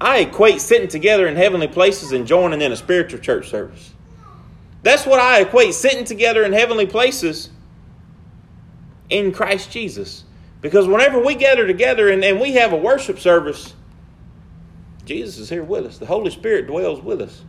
I 0.00 0.18
equate 0.18 0.60
sitting 0.60 0.86
together 0.86 1.26
in 1.26 1.34
heavenly 1.34 1.66
places 1.66 2.12
and 2.12 2.24
joining 2.24 2.62
in 2.62 2.70
a 2.70 2.76
spiritual 2.76 3.18
church 3.18 3.50
service. 3.50 3.92
That's 4.84 5.06
what 5.06 5.18
I 5.18 5.40
equate 5.40 5.74
sitting 5.74 6.04
together 6.04 6.44
in 6.44 6.52
heavenly 6.52 6.86
places 6.86 7.50
in 9.10 9.32
Christ 9.32 9.72
Jesus. 9.72 10.22
Because 10.60 10.86
whenever 10.86 11.18
we 11.18 11.34
gather 11.34 11.66
together 11.66 12.08
and, 12.10 12.22
and 12.22 12.40
we 12.40 12.52
have 12.52 12.72
a 12.72 12.76
worship 12.76 13.18
service, 13.18 13.74
Jesus 15.04 15.38
is 15.38 15.48
here 15.48 15.64
with 15.64 15.84
us. 15.84 15.98
The 15.98 16.06
Holy 16.06 16.30
Spirit 16.30 16.68
dwells 16.68 17.00
with 17.02 17.22
us. 17.22 17.42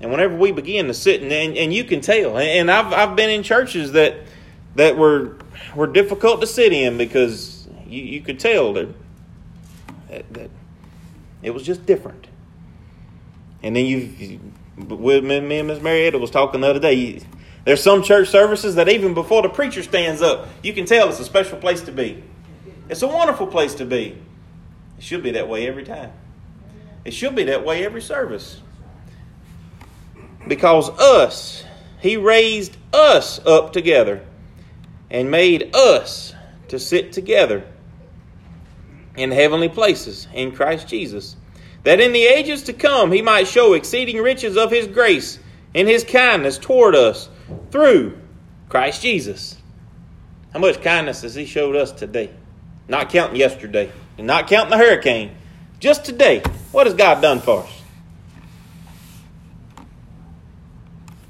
And 0.00 0.10
whenever 0.10 0.34
we 0.34 0.50
begin 0.50 0.88
to 0.88 0.94
sit, 0.94 1.22
and, 1.22 1.30
and, 1.30 1.56
and 1.56 1.72
you 1.72 1.84
can 1.84 2.00
tell, 2.00 2.36
and 2.38 2.68
I've, 2.68 2.92
I've 2.92 3.14
been 3.14 3.30
in 3.30 3.44
churches 3.44 3.92
that, 3.92 4.16
that 4.74 4.96
were 4.96 5.36
were 5.74 5.86
difficult 5.86 6.40
to 6.40 6.46
sit 6.46 6.72
in 6.72 6.98
because 6.98 7.68
you, 7.86 8.02
you 8.02 8.20
could 8.20 8.38
tell 8.38 8.72
that, 8.74 8.88
that, 10.08 10.32
that 10.32 10.50
it 11.42 11.50
was 11.50 11.62
just 11.62 11.86
different. 11.86 12.26
And 13.62 13.74
then 13.74 13.86
you, 13.86 14.40
with 14.76 15.24
me 15.24 15.58
and 15.58 15.68
Miss 15.68 15.82
Marietta 15.82 16.18
was 16.18 16.30
talking 16.30 16.60
the 16.60 16.68
other 16.68 16.80
day. 16.80 17.20
There's 17.64 17.82
some 17.82 18.02
church 18.02 18.28
services 18.28 18.76
that 18.76 18.88
even 18.88 19.14
before 19.14 19.42
the 19.42 19.48
preacher 19.48 19.82
stands 19.82 20.22
up, 20.22 20.48
you 20.62 20.72
can 20.72 20.86
tell 20.86 21.08
it's 21.08 21.18
a 21.18 21.24
special 21.24 21.58
place 21.58 21.82
to 21.82 21.92
be. 21.92 22.22
It's 22.88 23.02
a 23.02 23.08
wonderful 23.08 23.48
place 23.48 23.74
to 23.76 23.84
be. 23.84 24.16
It 24.98 25.02
should 25.02 25.22
be 25.22 25.32
that 25.32 25.48
way 25.48 25.66
every 25.66 25.84
time. 25.84 26.12
It 27.04 27.12
should 27.12 27.34
be 27.34 27.44
that 27.44 27.64
way 27.64 27.84
every 27.84 28.02
service. 28.02 28.60
Because 30.46 30.90
us, 30.90 31.64
He 32.00 32.16
raised 32.16 32.76
us 32.92 33.44
up 33.44 33.72
together 33.72 34.22
and 35.10 35.30
made 35.30 35.74
us 35.74 36.34
to 36.68 36.78
sit 36.78 37.12
together 37.12 37.64
in 39.16 39.30
heavenly 39.30 39.68
places 39.68 40.28
in 40.34 40.52
Christ 40.52 40.88
Jesus, 40.88 41.36
that 41.84 42.00
in 42.00 42.12
the 42.12 42.24
ages 42.24 42.62
to 42.64 42.72
come 42.72 43.12
He 43.12 43.22
might 43.22 43.46
show 43.46 43.72
exceeding 43.72 44.18
riches 44.18 44.56
of 44.56 44.70
His 44.70 44.86
grace 44.86 45.38
and 45.74 45.88
His 45.88 46.04
kindness 46.04 46.58
toward 46.58 46.94
us 46.94 47.28
through 47.70 48.18
Christ 48.68 49.02
Jesus. 49.02 49.56
How 50.52 50.58
much 50.58 50.82
kindness 50.82 51.22
has 51.22 51.34
He 51.34 51.46
showed 51.46 51.76
us 51.76 51.92
today? 51.92 52.30
Not 52.88 53.10
counting 53.10 53.36
yesterday, 53.36 53.90
and 54.18 54.26
not 54.26 54.48
counting 54.48 54.70
the 54.70 54.78
hurricane. 54.78 55.36
Just 55.80 56.04
today, 56.04 56.42
what 56.72 56.86
has 56.86 56.94
God 56.94 57.20
done 57.20 57.40
for 57.40 57.62
us? 57.62 57.82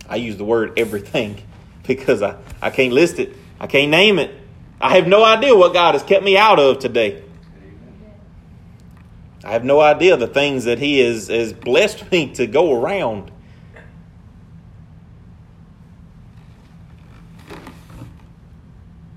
I 0.09 0.17
use 0.17 0.37
the 0.37 0.45
word 0.45 0.79
everything 0.79 1.43
because 1.87 2.23
I, 2.23 2.37
I 2.63 2.71
can't 2.71 2.93
list 2.93 3.19
it. 3.19 3.37
I 3.59 3.67
can't 3.67 3.91
name 3.91 4.19
it. 4.19 4.35
I 4.81 4.97
have 4.97 5.07
no 5.07 5.25
idea 5.25 5.57
what 5.57 5.73
God 5.73 5.95
has 5.95 6.03
kept 6.03 6.25
me 6.25 6.37
out 6.37 6.59
of 6.59 6.79
today. 6.79 7.23
I 9.45 9.53
have 9.53 9.65
no 9.65 9.81
idea 9.81 10.17
the 10.17 10.27
things 10.27 10.65
that 10.65 10.79
He 10.79 10.99
has, 10.99 11.29
has 11.29 11.53
blessed 11.53 12.11
me 12.11 12.33
to 12.35 12.47
go 12.47 12.75
around. 12.81 13.31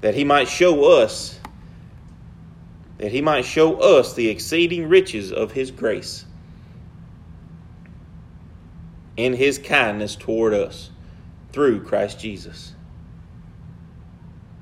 That 0.01 0.15
He 0.15 0.23
might 0.23 0.47
show 0.47 0.85
us 0.85 1.39
that 2.99 3.13
he 3.13 3.21
might 3.21 3.45
show 3.45 3.77
us 3.77 4.13
the 4.13 4.27
exceeding 4.27 4.87
riches 4.87 5.31
of 5.31 5.53
his 5.53 5.71
grace 5.71 6.25
in 9.15 9.33
his 9.33 9.57
kindness 9.57 10.15
toward 10.17 10.53
us 10.53 10.91
through 11.51 11.81
Christ 11.81 12.19
Jesus. 12.19 12.73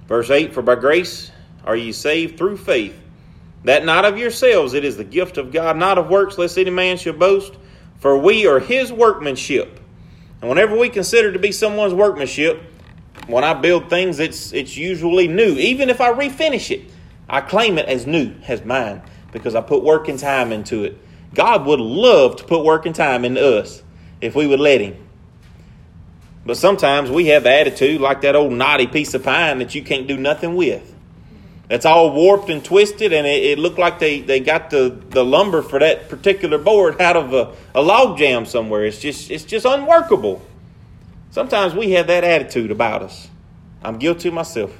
Verse 0.07 0.29
8 0.29 0.53
For 0.53 0.61
by 0.61 0.75
grace 0.75 1.31
are 1.65 1.75
ye 1.75 1.91
saved 1.91 2.37
through 2.37 2.57
faith, 2.57 2.99
that 3.63 3.85
not 3.85 4.05
of 4.05 4.17
yourselves, 4.17 4.73
it 4.73 4.85
is 4.85 4.97
the 4.97 5.03
gift 5.03 5.37
of 5.37 5.51
God, 5.51 5.77
not 5.77 5.97
of 5.97 6.09
works, 6.09 6.37
lest 6.37 6.57
any 6.57 6.69
man 6.69 6.97
should 6.97 7.19
boast. 7.19 7.53
For 7.99 8.17
we 8.17 8.45
are 8.45 8.59
his 8.59 8.91
workmanship. 8.91 9.79
And 10.41 10.49
whenever 10.49 10.77
we 10.77 10.89
consider 10.89 11.31
to 11.31 11.39
be 11.39 11.51
someone's 11.51 11.93
workmanship, 11.93 12.61
when 13.25 13.43
I 13.43 13.53
build 13.53 13.89
things, 13.89 14.19
it's, 14.19 14.53
it's 14.53 14.77
usually 14.77 15.27
new, 15.27 15.53
even 15.57 15.89
if 15.89 15.99
I 15.99 16.13
refinish 16.13 16.71
it. 16.71 16.91
I 17.27 17.41
claim 17.41 17.77
it 17.77 17.87
as 17.87 18.05
new, 18.07 18.33
as 18.47 18.63
mine, 18.63 19.01
because 19.31 19.55
I 19.55 19.61
put 19.61 19.83
work 19.83 20.07
and 20.07 20.17
time 20.17 20.51
into 20.51 20.83
it. 20.83 20.97
God 21.33 21.65
would 21.65 21.79
love 21.79 22.37
to 22.37 22.43
put 22.43 22.63
work 22.63 22.85
and 22.85 22.95
time 22.95 23.25
into 23.25 23.59
us 23.59 23.83
if 24.21 24.35
we 24.35 24.47
would 24.47 24.59
let 24.59 24.79
Him. 24.79 25.06
But 26.47 26.55
sometimes 26.55 27.11
we 27.11 27.25
have 27.25 27.45
attitude 27.45 27.99
like 27.99 28.21
that 28.21 28.37
old 28.37 28.53
knotty 28.53 28.87
piece 28.87 29.13
of 29.13 29.21
pine 29.21 29.59
that 29.59 29.75
you 29.75 29.83
can't 29.83 30.07
do 30.07 30.15
nothing 30.15 30.55
with. 30.55 30.95
It's 31.69 31.85
all 31.85 32.13
warped 32.13 32.49
and 32.49 32.63
twisted, 32.63 33.11
and 33.11 33.27
it, 33.27 33.43
it 33.43 33.59
looked 33.59 33.77
like 33.77 33.99
they, 33.99 34.21
they 34.21 34.39
got 34.39 34.69
the, 34.69 34.97
the 35.09 35.25
lumber 35.25 35.61
for 35.61 35.77
that 35.77 36.07
particular 36.07 36.57
board 36.57 37.01
out 37.01 37.17
of 37.17 37.33
a, 37.33 37.53
a 37.75 37.81
log 37.81 38.17
jam 38.17 38.45
somewhere. 38.45 38.85
It's 38.85 38.99
just, 38.99 39.29
it's 39.29 39.43
just 39.43 39.65
unworkable. 39.65 40.41
Sometimes 41.31 41.75
we 41.75 41.91
have 41.91 42.07
that 42.07 42.23
attitude 42.23 42.71
about 42.71 43.03
us. 43.03 43.27
I'm 43.83 43.97
guilty 43.99 44.29
myself. 44.29 44.73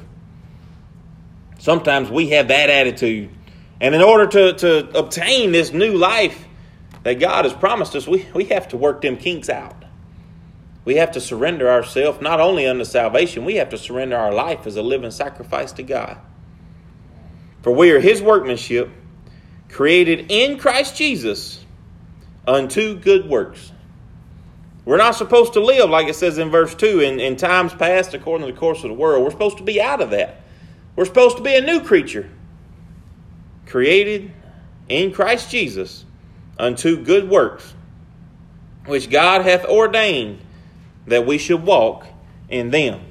Sometimes 1.59 2.09
we 2.09 2.29
have 2.29 2.47
that 2.47 2.69
attitude. 2.69 3.29
And 3.81 3.93
in 3.93 4.01
order 4.01 4.25
to, 4.25 4.53
to 4.53 4.97
obtain 4.97 5.51
this 5.51 5.73
new 5.73 5.97
life 5.97 6.45
that 7.03 7.15
God 7.15 7.43
has 7.43 7.53
promised 7.53 7.93
us, 7.93 8.07
we, 8.07 8.25
we 8.33 8.45
have 8.45 8.69
to 8.69 8.77
work 8.77 9.01
them 9.01 9.17
kinks 9.17 9.49
out. 9.49 9.83
We 10.87 10.95
have 10.95 11.11
to 11.11 11.19
surrender 11.19 11.69
ourselves 11.69 12.21
not 12.21 12.39
only 12.39 12.65
unto 12.65 12.85
salvation, 12.85 13.43
we 13.43 13.55
have 13.55 13.67
to 13.71 13.77
surrender 13.77 14.15
our 14.15 14.33
life 14.33 14.65
as 14.65 14.77
a 14.77 14.81
living 14.81 15.11
sacrifice 15.11 15.73
to 15.73 15.83
God. 15.83 16.17
For 17.61 17.73
we 17.73 17.91
are 17.91 17.99
His 17.99 18.21
workmanship, 18.21 18.89
created 19.67 20.27
in 20.31 20.57
Christ 20.57 20.95
Jesus 20.95 21.65
unto 22.47 22.97
good 22.97 23.27
works. 23.27 23.73
We're 24.85 24.95
not 24.95 25.15
supposed 25.15 25.51
to 25.55 25.59
live, 25.59 25.89
like 25.89 26.07
it 26.07 26.15
says 26.15 26.37
in 26.37 26.51
verse 26.51 26.73
2, 26.73 27.01
in, 27.01 27.19
in 27.19 27.35
times 27.35 27.73
past 27.73 28.13
according 28.13 28.47
to 28.47 28.53
the 28.53 28.57
course 28.57 28.81
of 28.85 28.89
the 28.89 28.95
world. 28.95 29.25
We're 29.25 29.31
supposed 29.31 29.57
to 29.57 29.65
be 29.65 29.81
out 29.81 29.99
of 29.99 30.11
that. 30.11 30.39
We're 30.95 31.03
supposed 31.03 31.35
to 31.35 31.43
be 31.43 31.53
a 31.53 31.61
new 31.61 31.81
creature, 31.81 32.29
created 33.65 34.31
in 34.87 35.11
Christ 35.11 35.51
Jesus 35.51 36.05
unto 36.57 37.03
good 37.03 37.29
works, 37.29 37.73
which 38.85 39.09
God 39.09 39.41
hath 39.41 39.65
ordained 39.65 40.43
that 41.07 41.25
we 41.25 41.37
should 41.37 41.63
walk 41.63 42.05
in 42.49 42.69
them. 42.69 43.01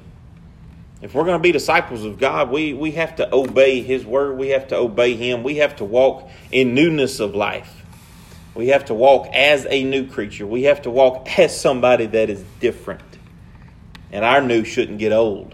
If 1.01 1.13
we're 1.13 1.25
going 1.25 1.37
to 1.37 1.43
be 1.43 1.51
disciples 1.51 2.03
of 2.05 2.17
God, 2.17 2.49
we, 2.49 2.73
we 2.73 2.91
have 2.91 3.17
to 3.17 3.33
obey 3.33 3.81
His 3.81 4.05
word. 4.05 4.37
We 4.37 4.49
have 4.49 4.67
to 4.69 4.77
obey 4.77 5.15
Him. 5.15 5.43
We 5.43 5.57
have 5.57 5.75
to 5.77 5.85
walk 5.85 6.29
in 6.51 6.73
newness 6.73 7.19
of 7.19 7.35
life. 7.35 7.85
We 8.55 8.69
have 8.69 8.85
to 8.85 8.95
walk 8.95 9.27
as 9.33 9.67
a 9.69 9.83
new 9.83 10.07
creature. 10.07 10.47
We 10.47 10.63
have 10.63 10.81
to 10.83 10.89
walk 10.89 11.37
as 11.37 11.59
somebody 11.59 12.07
that 12.07 12.31
is 12.31 12.43
different. 12.59 13.03
And 14.11 14.25
our 14.25 14.41
new 14.41 14.63
shouldn't 14.63 14.97
get 14.97 15.11
old. 15.11 15.53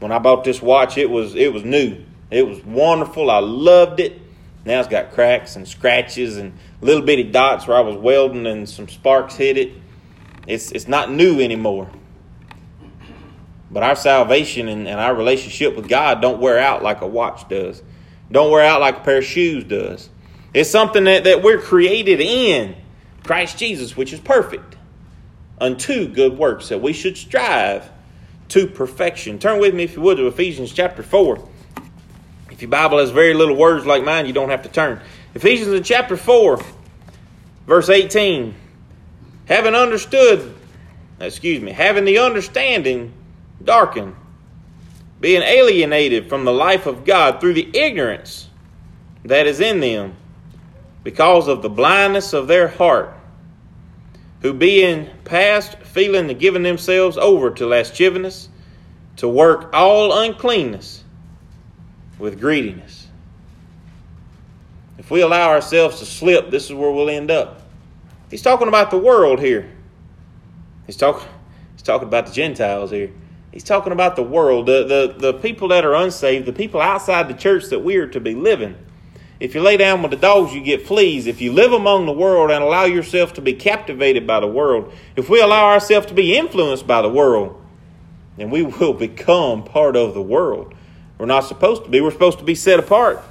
When 0.00 0.12
I 0.12 0.18
bought 0.18 0.44
this 0.44 0.60
watch, 0.60 0.98
it 0.98 1.08
was 1.08 1.34
it 1.34 1.52
was 1.52 1.64
new. 1.64 2.04
It 2.30 2.46
was 2.46 2.62
wonderful. 2.62 3.30
I 3.30 3.38
loved 3.38 4.00
it. 4.00 4.20
Now 4.66 4.80
it's 4.80 4.88
got 4.88 5.12
cracks 5.12 5.56
and 5.56 5.66
scratches 5.66 6.36
and 6.36 6.52
little 6.82 7.02
bitty 7.02 7.24
dots 7.24 7.66
where 7.66 7.76
I 7.76 7.80
was 7.80 7.96
welding 7.96 8.46
and 8.46 8.68
some 8.68 8.88
sparks 8.88 9.36
hit 9.36 9.56
it. 9.56 9.72
It's 10.46 10.72
it's 10.72 10.88
not 10.88 11.10
new 11.10 11.40
anymore. 11.40 11.90
But 13.70 13.82
our 13.82 13.96
salvation 13.96 14.68
and, 14.68 14.86
and 14.86 15.00
our 15.00 15.14
relationship 15.14 15.74
with 15.74 15.88
God 15.88 16.20
don't 16.20 16.40
wear 16.40 16.58
out 16.58 16.82
like 16.82 17.00
a 17.00 17.06
watch 17.06 17.48
does. 17.48 17.82
Don't 18.30 18.50
wear 18.50 18.64
out 18.64 18.80
like 18.80 18.98
a 18.98 19.00
pair 19.00 19.18
of 19.18 19.24
shoes 19.24 19.64
does. 19.64 20.08
It's 20.52 20.70
something 20.70 21.04
that, 21.04 21.24
that 21.24 21.42
we're 21.42 21.58
created 21.58 22.20
in 22.20 22.76
Christ 23.24 23.58
Jesus, 23.58 23.96
which 23.96 24.12
is 24.12 24.20
perfect, 24.20 24.76
unto 25.60 26.06
good 26.06 26.38
works 26.38 26.68
that 26.68 26.80
we 26.80 26.92
should 26.92 27.16
strive 27.16 27.90
to 28.50 28.68
perfection. 28.68 29.40
Turn 29.40 29.58
with 29.58 29.74
me, 29.74 29.82
if 29.82 29.96
you 29.96 30.02
would, 30.02 30.18
to 30.18 30.28
Ephesians 30.28 30.72
chapter 30.72 31.02
4. 31.02 31.48
If 32.52 32.62
your 32.62 32.70
Bible 32.70 32.98
has 32.98 33.10
very 33.10 33.34
little 33.34 33.56
words 33.56 33.84
like 33.84 34.04
mine, 34.04 34.26
you 34.26 34.32
don't 34.32 34.50
have 34.50 34.62
to 34.62 34.68
turn. 34.68 35.00
Ephesians 35.34 35.72
in 35.72 35.82
chapter 35.82 36.16
4, 36.16 36.60
verse 37.66 37.88
18. 37.88 38.54
Having 39.46 39.74
understood, 39.74 40.54
excuse 41.20 41.60
me, 41.60 41.72
having 41.72 42.04
the 42.04 42.18
understanding 42.18 43.12
darkened, 43.62 44.16
being 45.20 45.42
alienated 45.42 46.28
from 46.28 46.44
the 46.44 46.52
life 46.52 46.86
of 46.86 47.04
God 47.04 47.40
through 47.40 47.54
the 47.54 47.70
ignorance 47.76 48.48
that 49.24 49.46
is 49.46 49.60
in 49.60 49.80
them, 49.80 50.14
because 51.02 51.48
of 51.48 51.62
the 51.62 51.68
blindness 51.68 52.32
of 52.32 52.48
their 52.48 52.68
heart 52.68 53.14
who 54.40 54.52
being 54.52 55.08
past 55.24 55.78
feeling 55.78 56.28
and 56.28 56.38
giving 56.38 56.62
themselves 56.62 57.16
over 57.16 57.50
to 57.50 57.66
lasciviousness, 57.66 58.48
to 59.16 59.28
work 59.28 59.70
all 59.72 60.18
uncleanness 60.18 61.04
with 62.18 62.40
greediness. 62.40 63.06
If 64.98 65.10
we 65.10 65.20
allow 65.22 65.50
ourselves 65.50 65.98
to 66.00 66.06
slip, 66.06 66.50
this 66.50 66.64
is 66.64 66.72
where 66.72 66.90
we'll 66.90 67.10
end 67.10 67.30
up. 67.30 67.62
He's 68.30 68.42
talking 68.42 68.68
about 68.68 68.90
the 68.90 68.98
world 68.98 69.40
here. 69.40 69.70
He's 70.86 70.96
talking 70.96 71.28
he's 71.72 71.82
talking 71.82 72.08
about 72.08 72.26
the 72.26 72.32
Gentiles 72.32 72.90
here. 72.90 73.10
He's 73.52 73.64
talking 73.64 73.92
about 73.92 74.16
the 74.16 74.22
world, 74.22 74.66
the, 74.66 74.84
the, 74.84 75.14
the 75.16 75.34
people 75.34 75.68
that 75.68 75.84
are 75.84 75.94
unsaved, 75.94 76.44
the 76.44 76.52
people 76.52 76.80
outside 76.80 77.28
the 77.28 77.34
church 77.34 77.66
that 77.66 77.78
we 77.78 77.96
are 77.96 78.08
to 78.08 78.18
be 78.18 78.34
living. 78.34 78.76
If 79.38 79.54
you 79.54 79.60
lay 79.60 79.76
down 79.76 80.02
with 80.02 80.10
the 80.10 80.16
dogs, 80.16 80.52
you 80.52 80.60
get 80.60 80.86
fleas. 80.86 81.28
If 81.28 81.40
you 81.40 81.52
live 81.52 81.72
among 81.72 82.06
the 82.06 82.12
world 82.12 82.50
and 82.50 82.64
allow 82.64 82.84
yourself 82.84 83.32
to 83.34 83.40
be 83.40 83.52
captivated 83.52 84.26
by 84.26 84.40
the 84.40 84.48
world, 84.48 84.92
if 85.14 85.28
we 85.28 85.40
allow 85.40 85.66
ourselves 85.66 86.06
to 86.06 86.14
be 86.14 86.36
influenced 86.36 86.86
by 86.86 87.00
the 87.00 87.08
world, 87.08 87.60
then 88.36 88.50
we 88.50 88.62
will 88.62 88.92
become 88.94 89.62
part 89.62 89.94
of 89.94 90.14
the 90.14 90.22
world. 90.22 90.74
We're 91.18 91.26
not 91.26 91.44
supposed 91.44 91.84
to 91.84 91.90
be. 91.90 92.00
We're 92.00 92.10
supposed 92.10 92.40
to 92.40 92.44
be 92.44 92.56
set 92.56 92.80
apart. 92.80 93.22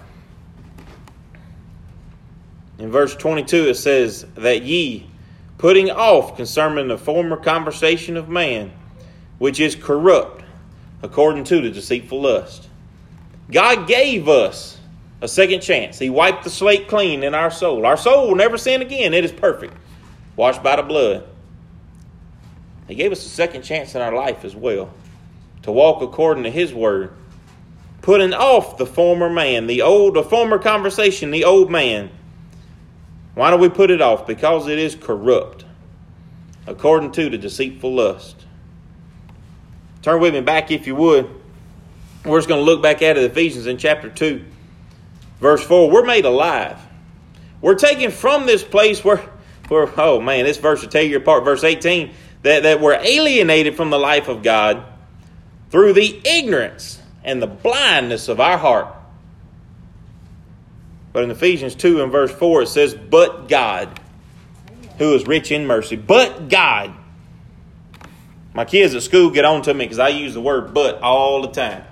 In 2.79 2.91
verse 2.91 3.15
22, 3.15 3.69
it 3.69 3.75
says, 3.75 4.25
That 4.35 4.63
ye, 4.63 5.07
putting 5.57 5.89
off 5.89 6.35
concerning 6.35 6.87
the 6.87 6.97
former 6.97 7.37
conversation 7.37 8.17
of 8.17 8.29
man, 8.29 8.71
which 9.37 9.59
is 9.59 9.75
corrupt, 9.75 10.43
according 11.01 11.43
to 11.45 11.61
the 11.61 11.69
deceitful 11.69 12.21
lust. 12.21 12.67
God 13.51 13.87
gave 13.87 14.27
us 14.27 14.77
a 15.21 15.27
second 15.27 15.61
chance. 15.61 15.99
He 15.99 16.09
wiped 16.09 16.43
the 16.43 16.49
slate 16.49 16.87
clean 16.87 17.23
in 17.23 17.33
our 17.33 17.51
soul. 17.51 17.85
Our 17.85 17.97
soul 17.97 18.27
will 18.27 18.35
never 18.35 18.57
sin 18.57 18.81
again. 18.81 19.13
It 19.13 19.23
is 19.23 19.31
perfect. 19.31 19.73
washed 20.35 20.63
by 20.63 20.75
the 20.75 20.83
blood. 20.83 21.27
He 22.87 22.95
gave 22.95 23.11
us 23.11 23.25
a 23.25 23.29
second 23.29 23.61
chance 23.61 23.95
in 23.95 24.01
our 24.01 24.13
life 24.13 24.43
as 24.43 24.55
well 24.55 24.91
to 25.61 25.71
walk 25.71 26.01
according 26.01 26.43
to 26.43 26.51
His 26.51 26.73
word, 26.73 27.13
putting 28.01 28.33
off 28.33 28.77
the 28.77 28.85
former 28.85 29.29
man, 29.29 29.67
the 29.67 29.81
old, 29.81 30.15
the 30.15 30.23
former 30.23 30.59
conversation, 30.59 31.31
the 31.31 31.45
old 31.45 31.71
man. 31.71 32.09
Why 33.35 33.51
do 33.51 33.57
we 33.57 33.69
put 33.69 33.91
it 33.91 34.01
off? 34.01 34.27
Because 34.27 34.67
it 34.67 34.77
is 34.77 34.95
corrupt, 34.95 35.65
according 36.67 37.11
to 37.13 37.29
the 37.29 37.37
deceitful 37.37 37.93
lust. 37.93 38.45
Turn 40.01 40.21
with 40.21 40.33
me 40.33 40.41
back, 40.41 40.69
if 40.69 40.85
you 40.85 40.95
would. 40.95 41.29
We're 42.25 42.37
just 42.37 42.47
going 42.47 42.59
to 42.59 42.65
look 42.65 42.81
back 42.81 43.01
at 43.01 43.17
it, 43.17 43.23
Ephesians 43.23 43.67
in 43.67 43.77
chapter 43.77 44.09
2, 44.09 44.43
verse 45.39 45.63
4. 45.63 45.89
We're 45.89 46.05
made 46.05 46.25
alive. 46.25 46.79
We're 47.61 47.75
taken 47.75 48.11
from 48.11 48.45
this 48.45 48.63
place 48.63 49.03
where, 49.03 49.23
where 49.67 49.89
oh 49.97 50.19
man, 50.19 50.45
this 50.45 50.57
verse 50.57 50.81
will 50.81 50.89
tell 50.89 51.03
you 51.03 51.17
apart. 51.17 51.45
Verse 51.45 51.63
18 51.63 52.13
that, 52.43 52.63
that 52.63 52.81
we're 52.81 52.99
alienated 53.01 53.75
from 53.75 53.89
the 53.89 53.97
life 53.97 54.27
of 54.27 54.43
God 54.43 54.83
through 55.69 55.93
the 55.93 56.21
ignorance 56.25 57.01
and 57.23 57.41
the 57.41 57.47
blindness 57.47 58.27
of 58.27 58.39
our 58.39 58.57
heart. 58.57 58.93
But 61.13 61.23
in 61.23 61.31
Ephesians 61.31 61.75
2 61.75 62.01
and 62.01 62.11
verse 62.11 62.31
4, 62.31 62.63
it 62.63 62.67
says, 62.67 62.95
But 62.95 63.47
God, 63.47 63.99
who 64.97 65.13
is 65.13 65.25
rich 65.25 65.51
in 65.51 65.67
mercy. 65.67 65.95
But 65.95 66.49
God. 66.49 66.93
My 68.53 68.65
kids 68.65 68.93
at 68.93 69.03
school 69.03 69.31
get 69.31 69.45
on 69.45 69.61
to 69.63 69.73
me 69.73 69.85
because 69.85 69.99
I 69.99 70.09
use 70.09 70.33
the 70.33 70.41
word 70.41 70.73
but 70.73 71.01
all 71.01 71.41
the 71.41 71.49
time. 71.49 71.83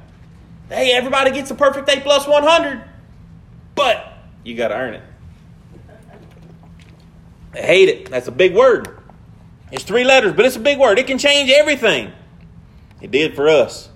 Hey, 0.69 0.93
everybody 0.93 1.31
gets 1.31 1.49
a 1.51 1.55
perfect 1.55 1.89
A 1.89 1.99
plus 1.99 2.27
100, 2.27 2.83
but 3.75 4.13
you 4.43 4.55
got 4.55 4.69
to 4.69 4.75
earn 4.75 4.93
it. 4.93 5.03
They 7.51 7.61
hate 7.61 7.89
it. 7.89 8.09
That's 8.09 8.27
a 8.27 8.31
big 8.31 8.55
word. 8.55 8.99
It's 9.71 9.83
three 9.83 10.03
letters, 10.03 10.33
but 10.33 10.45
it's 10.45 10.55
a 10.55 10.61
big 10.61 10.79
word. 10.79 10.99
It 10.99 11.07
can 11.07 11.17
change 11.17 11.49
everything. 11.49 12.11
It 13.01 13.11
did 13.11 13.35
for 13.35 13.49
us. 13.49 13.89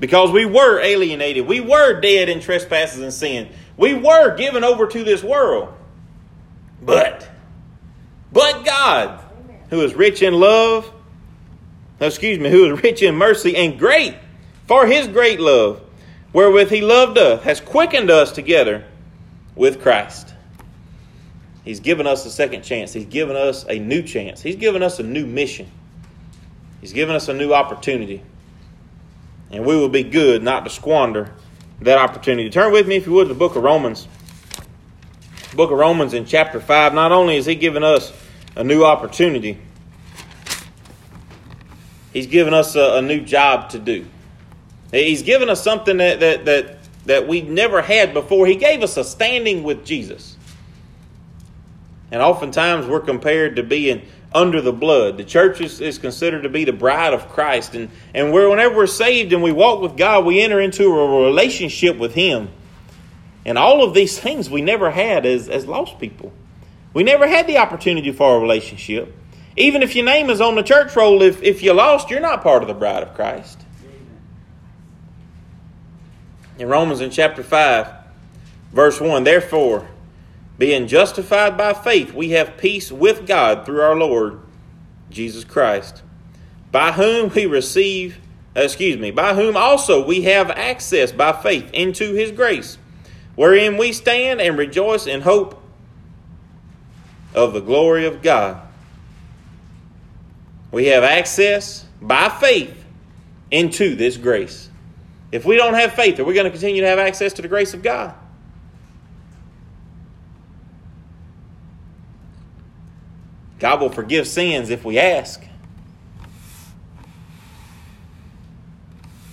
Because 0.00 0.32
we 0.32 0.44
were 0.44 0.80
alienated. 0.80 1.46
We 1.46 1.60
were 1.60 2.00
dead 2.00 2.28
in 2.28 2.40
trespasses 2.40 3.00
and 3.00 3.12
sin. 3.12 3.48
We 3.76 3.94
were 3.94 4.36
given 4.36 4.64
over 4.64 4.86
to 4.86 5.04
this 5.04 5.22
world. 5.22 5.72
But, 6.80 7.28
but 8.32 8.64
God, 8.64 9.20
who 9.70 9.80
is 9.80 9.94
rich 9.94 10.22
in 10.22 10.34
love, 10.34 10.92
excuse 12.00 12.38
me, 12.38 12.50
who 12.50 12.74
is 12.74 12.82
rich 12.82 13.02
in 13.02 13.14
mercy 13.14 13.56
and 13.56 13.78
great 13.78 14.16
for 14.66 14.86
his 14.86 15.06
great 15.06 15.40
love, 15.40 15.80
wherewith 16.32 16.70
he 16.70 16.80
loved 16.80 17.18
us, 17.18 17.42
has 17.44 17.60
quickened 17.60 18.10
us 18.10 18.32
together 18.32 18.84
with 19.54 19.80
Christ. 19.80 20.34
He's 21.64 21.80
given 21.80 22.06
us 22.06 22.26
a 22.26 22.30
second 22.30 22.62
chance. 22.62 22.92
He's 22.92 23.06
given 23.06 23.36
us 23.36 23.64
a 23.68 23.78
new 23.78 24.02
chance. 24.02 24.42
He's 24.42 24.56
given 24.56 24.82
us 24.82 24.98
a 24.98 25.04
new 25.04 25.26
mission. 25.26 25.70
He's 26.80 26.92
given 26.92 27.14
us 27.14 27.28
a 27.28 27.34
new 27.34 27.54
opportunity. 27.54 28.22
And 29.52 29.64
we 29.64 29.76
will 29.76 29.88
be 29.88 30.02
good 30.02 30.42
not 30.42 30.64
to 30.64 30.70
squander 30.70 31.32
that 31.84 31.98
opportunity. 31.98 32.50
Turn 32.50 32.72
with 32.72 32.86
me, 32.86 32.96
if 32.96 33.06
you 33.06 33.12
would, 33.12 33.24
to 33.24 33.34
the 33.34 33.38
book 33.38 33.56
of 33.56 33.62
Romans. 33.62 34.08
book 35.54 35.70
of 35.70 35.78
Romans 35.78 36.14
in 36.14 36.24
chapter 36.24 36.60
5. 36.60 36.94
Not 36.94 37.12
only 37.12 37.36
is 37.36 37.46
He 37.46 37.54
giving 37.54 37.82
us 37.82 38.12
a 38.56 38.64
new 38.64 38.84
opportunity, 38.84 39.58
He's 42.12 42.26
given 42.26 42.52
us 42.52 42.76
a, 42.76 42.96
a 42.98 43.02
new 43.02 43.20
job 43.20 43.70
to 43.70 43.78
do. 43.78 44.06
He's 44.90 45.22
given 45.22 45.48
us 45.48 45.62
something 45.62 45.96
that, 45.96 46.20
that, 46.20 46.44
that, 46.44 46.78
that 47.06 47.26
we've 47.26 47.48
never 47.48 47.80
had 47.80 48.12
before. 48.12 48.46
He 48.46 48.56
gave 48.56 48.82
us 48.82 48.96
a 48.98 49.04
standing 49.04 49.62
with 49.62 49.86
Jesus. 49.86 50.36
And 52.10 52.20
oftentimes 52.20 52.86
we're 52.86 53.00
compared 53.00 53.56
to 53.56 53.62
being 53.62 54.02
under 54.34 54.60
the 54.60 54.72
blood. 54.72 55.16
The 55.16 55.24
church 55.24 55.60
is, 55.60 55.80
is 55.80 55.98
considered 55.98 56.42
to 56.42 56.48
be 56.48 56.64
the 56.64 56.72
bride 56.72 57.14
of 57.14 57.28
Christ. 57.28 57.74
And, 57.74 57.90
and 58.14 58.32
we're, 58.32 58.48
whenever 58.48 58.76
we're 58.76 58.86
saved 58.86 59.32
and 59.32 59.42
we 59.42 59.52
walk 59.52 59.80
with 59.80 59.96
God, 59.96 60.24
we 60.24 60.40
enter 60.40 60.60
into 60.60 60.84
a 60.84 61.24
relationship 61.24 61.98
with 61.98 62.14
Him. 62.14 62.48
And 63.44 63.58
all 63.58 63.82
of 63.82 63.94
these 63.94 64.18
things 64.18 64.48
we 64.48 64.62
never 64.62 64.90
had 64.90 65.26
as, 65.26 65.48
as 65.48 65.66
lost 65.66 65.98
people. 65.98 66.32
We 66.94 67.02
never 67.02 67.26
had 67.26 67.46
the 67.46 67.58
opportunity 67.58 68.12
for 68.12 68.36
a 68.36 68.40
relationship. 68.40 69.14
Even 69.56 69.82
if 69.82 69.94
your 69.94 70.04
name 70.04 70.30
is 70.30 70.40
on 70.40 70.54
the 70.54 70.62
church 70.62 70.94
roll, 70.96 71.22
if, 71.22 71.42
if 71.42 71.62
you're 71.62 71.74
lost, 71.74 72.10
you're 72.10 72.20
not 72.20 72.42
part 72.42 72.62
of 72.62 72.68
the 72.68 72.74
bride 72.74 73.02
of 73.02 73.14
Christ. 73.14 73.60
In 76.58 76.68
Romans 76.68 77.00
in 77.00 77.10
chapter 77.10 77.42
5, 77.42 77.88
verse 78.72 79.00
1, 79.00 79.24
therefore, 79.24 79.88
being 80.62 80.86
justified 80.86 81.56
by 81.56 81.72
faith, 81.72 82.14
we 82.14 82.30
have 82.30 82.56
peace 82.56 82.92
with 82.92 83.26
God 83.26 83.66
through 83.66 83.80
our 83.80 83.96
Lord 83.96 84.38
Jesus 85.10 85.42
Christ, 85.42 86.04
by 86.70 86.92
whom 86.92 87.32
we 87.34 87.46
receive, 87.46 88.18
excuse 88.54 88.96
me, 88.96 89.10
by 89.10 89.34
whom 89.34 89.56
also 89.56 90.06
we 90.06 90.22
have 90.22 90.52
access 90.52 91.10
by 91.10 91.32
faith 91.32 91.68
into 91.72 92.14
his 92.14 92.30
grace, 92.30 92.78
wherein 93.34 93.76
we 93.76 93.92
stand 93.92 94.40
and 94.40 94.56
rejoice 94.56 95.08
in 95.08 95.22
hope 95.22 95.60
of 97.34 97.54
the 97.54 97.60
glory 97.60 98.06
of 98.06 98.22
God. 98.22 98.62
We 100.70 100.86
have 100.86 101.02
access 101.02 101.86
by 102.00 102.28
faith 102.28 102.84
into 103.50 103.96
this 103.96 104.16
grace. 104.16 104.70
If 105.32 105.44
we 105.44 105.56
don't 105.56 105.74
have 105.74 105.94
faith, 105.94 106.20
are 106.20 106.24
we 106.24 106.34
going 106.34 106.44
to 106.44 106.52
continue 106.52 106.82
to 106.82 106.88
have 106.88 107.00
access 107.00 107.32
to 107.32 107.42
the 107.42 107.48
grace 107.48 107.74
of 107.74 107.82
God? 107.82 108.14
God 113.62 113.80
will 113.80 113.90
forgive 113.90 114.26
sins 114.26 114.70
if 114.70 114.84
we 114.84 114.98
ask. 114.98 115.40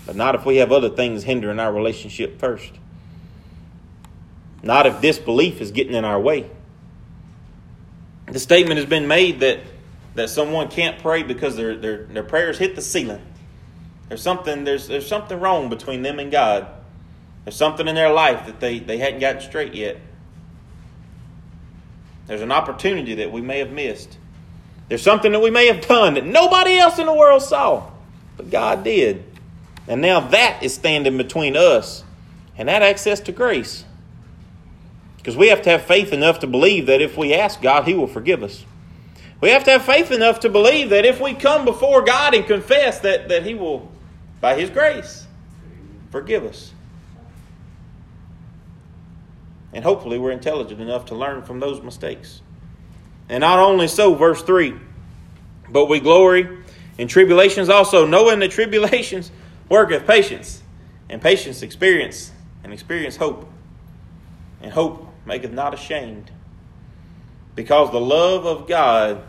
But 0.05 0.15
not 0.15 0.35
if 0.35 0.45
we 0.45 0.57
have 0.57 0.71
other 0.71 0.91
things 0.91 1.23
hindering 1.23 1.59
our 1.59 1.73
relationship 1.73 2.39
first. 2.39 2.71
Not 4.61 4.85
if 4.85 5.01
disbelief 5.01 5.61
is 5.61 5.71
getting 5.71 5.95
in 5.95 6.05
our 6.05 6.21
way. 6.21 6.47
The 8.27 8.37
statement 8.37 8.77
has 8.77 8.85
been 8.85 9.07
made 9.07 9.39
that, 9.39 9.61
that 10.13 10.29
someone 10.29 10.67
can't 10.67 11.01
pray 11.01 11.23
because 11.23 11.55
their, 11.55 11.75
their, 11.75 12.03
their 12.03 12.21
prayers 12.21 12.59
hit 12.59 12.75
the 12.75 12.83
ceiling. 12.83 13.25
There's 14.09 14.21
something, 14.21 14.63
there's, 14.63 14.87
there's 14.87 15.07
something 15.07 15.39
wrong 15.39 15.69
between 15.69 16.03
them 16.03 16.19
and 16.19 16.29
God. 16.29 16.67
There's 17.45 17.55
something 17.55 17.87
in 17.87 17.95
their 17.95 18.13
life 18.13 18.45
that 18.45 18.59
they, 18.59 18.77
they 18.77 18.99
hadn't 18.99 19.21
gotten 19.21 19.41
straight 19.41 19.73
yet. 19.73 19.97
There's 22.27 22.41
an 22.41 22.51
opportunity 22.51 23.15
that 23.15 23.31
we 23.31 23.41
may 23.41 23.57
have 23.57 23.71
missed. 23.71 24.18
There's 24.89 25.03
something 25.03 25.31
that 25.31 25.39
we 25.39 25.51
may 25.51 25.67
have 25.67 25.87
done 25.87 26.15
that 26.15 26.25
nobody 26.25 26.77
else 26.77 26.99
in 26.99 27.05
the 27.05 27.13
world 27.13 27.43
saw, 27.43 27.89
but 28.35 28.49
God 28.49 28.83
did. 28.83 29.23
And 29.87 30.01
now 30.01 30.19
that 30.19 30.61
is 30.63 30.73
standing 30.73 31.15
between 31.15 31.55
us 31.55 32.03
and 32.57 32.67
that 32.67 32.81
access 32.81 33.19
to 33.21 33.31
grace. 33.31 33.85
Because 35.17 35.37
we 35.37 35.49
have 35.49 35.61
to 35.63 35.69
have 35.69 35.83
faith 35.83 36.11
enough 36.11 36.39
to 36.39 36.47
believe 36.47 36.87
that 36.87 37.01
if 37.01 37.17
we 37.17 37.33
ask 37.33 37.61
God, 37.61 37.85
He 37.85 37.93
will 37.93 38.07
forgive 38.07 38.41
us. 38.41 38.65
We 39.41 39.49
have 39.49 39.63
to 39.65 39.71
have 39.71 39.85
faith 39.85 40.11
enough 40.11 40.39
to 40.41 40.49
believe 40.49 40.89
that 40.89 41.05
if 41.05 41.21
we 41.21 41.33
come 41.33 41.65
before 41.65 42.03
God 42.03 42.33
and 42.33 42.45
confess 42.45 42.99
that, 43.01 43.29
that 43.29 43.43
He 43.43 43.53
will, 43.53 43.89
by 44.41 44.55
His 44.55 44.69
grace, 44.69 45.27
forgive 46.09 46.43
us. 46.45 46.73
And 49.71 49.83
hopefully, 49.83 50.17
we're 50.17 50.31
intelligent 50.31 50.81
enough 50.81 51.05
to 51.05 51.15
learn 51.15 51.43
from 51.43 51.59
those 51.59 51.81
mistakes. 51.81 52.41
And 53.29 53.41
not 53.41 53.59
only 53.59 53.87
so, 53.87 54.15
verse 54.15 54.41
3 54.41 54.73
but 55.71 55.85
we 55.85 55.99
glory 55.99 56.49
in 56.97 57.07
tribulations 57.07 57.69
also, 57.69 58.05
knowing 58.05 58.39
that 58.39 58.51
tribulations 58.51 59.31
worketh 59.69 60.05
patience, 60.05 60.61
and 61.09 61.21
patience 61.21 61.61
experience, 61.61 62.31
and 62.63 62.73
experience 62.73 63.15
hope. 63.15 63.49
And 64.61 64.71
hope 64.73 65.07
maketh 65.25 65.53
not 65.53 65.73
ashamed, 65.73 66.31
because 67.55 67.91
the 67.91 68.01
love 68.01 68.45
of 68.45 68.67
God 68.67 69.23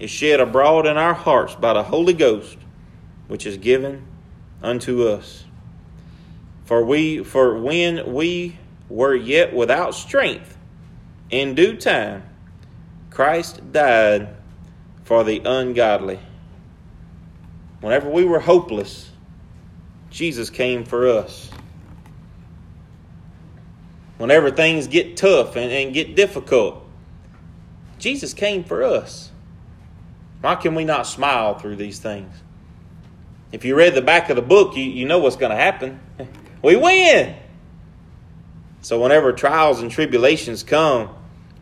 is 0.00 0.10
shed 0.10 0.40
abroad 0.40 0.86
in 0.86 0.96
our 0.96 1.14
hearts 1.14 1.54
by 1.54 1.74
the 1.74 1.82
Holy 1.82 2.14
Ghost, 2.14 2.56
which 3.28 3.46
is 3.46 3.56
given 3.58 4.04
unto 4.62 5.06
us. 5.06 5.44
For 6.64 6.84
we 6.84 7.22
for 7.22 7.56
when 7.58 8.12
we 8.12 8.58
were 8.88 9.14
yet 9.14 9.54
without 9.54 9.94
strength, 9.94 10.56
in 11.30 11.54
due 11.54 11.76
time 11.76 12.24
Christ 13.10 13.72
died 13.72 14.36
for 15.04 15.24
the 15.24 15.42
ungodly. 15.44 16.20
Whenever 17.80 18.08
we 18.08 18.24
were 18.24 18.40
hopeless, 18.40 19.10
Jesus 20.10 20.50
came 20.50 20.84
for 20.84 21.08
us. 21.08 21.50
Whenever 24.18 24.50
things 24.50 24.86
get 24.86 25.16
tough 25.16 25.56
and, 25.56 25.72
and 25.72 25.94
get 25.94 26.14
difficult, 26.14 26.84
Jesus 27.98 28.34
came 28.34 28.64
for 28.64 28.82
us. 28.82 29.30
Why 30.40 30.54
can 30.54 30.74
we 30.74 30.84
not 30.84 31.06
smile 31.06 31.58
through 31.58 31.76
these 31.76 31.98
things? 31.98 32.34
If 33.52 33.64
you 33.64 33.74
read 33.74 33.94
the 33.94 34.02
back 34.02 34.30
of 34.30 34.36
the 34.36 34.42
book, 34.42 34.76
you, 34.76 34.84
you 34.84 35.06
know 35.06 35.18
what's 35.18 35.36
going 35.36 35.50
to 35.50 35.56
happen. 35.56 36.00
we 36.62 36.76
win. 36.76 37.36
So, 38.82 39.02
whenever 39.02 39.32
trials 39.32 39.80
and 39.80 39.90
tribulations 39.90 40.62
come, 40.62 41.10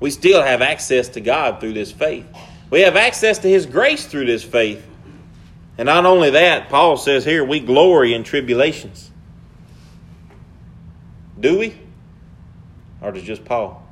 We 0.00 0.11
still 0.11 0.42
have 0.42 0.62
access 0.62 1.08
to 1.11 1.20
God 1.20 1.61
through 1.61 1.72
this 1.72 1.90
faith. 1.90 2.26
We 2.70 2.80
have 2.82 2.96
access 2.96 3.38
to 3.40 3.48
His 3.48 3.66
grace 3.66 4.06
through 4.06 4.26
this 4.26 4.44
faith. 4.44 4.87
And 5.76 5.87
not 5.87 6.06
only 6.06 6.30
that, 6.30 6.68
Paul 6.68 6.96
says 6.96 7.24
here, 7.24 7.44
we 7.44 7.61
glory 7.61 8.14
in 8.14 8.24
tribulations. 8.24 9.11
Do 11.38 11.58
we? 11.58 11.74
Or 13.00 13.12
does 13.12 13.22
just 13.22 13.44
Paul? 13.44 13.84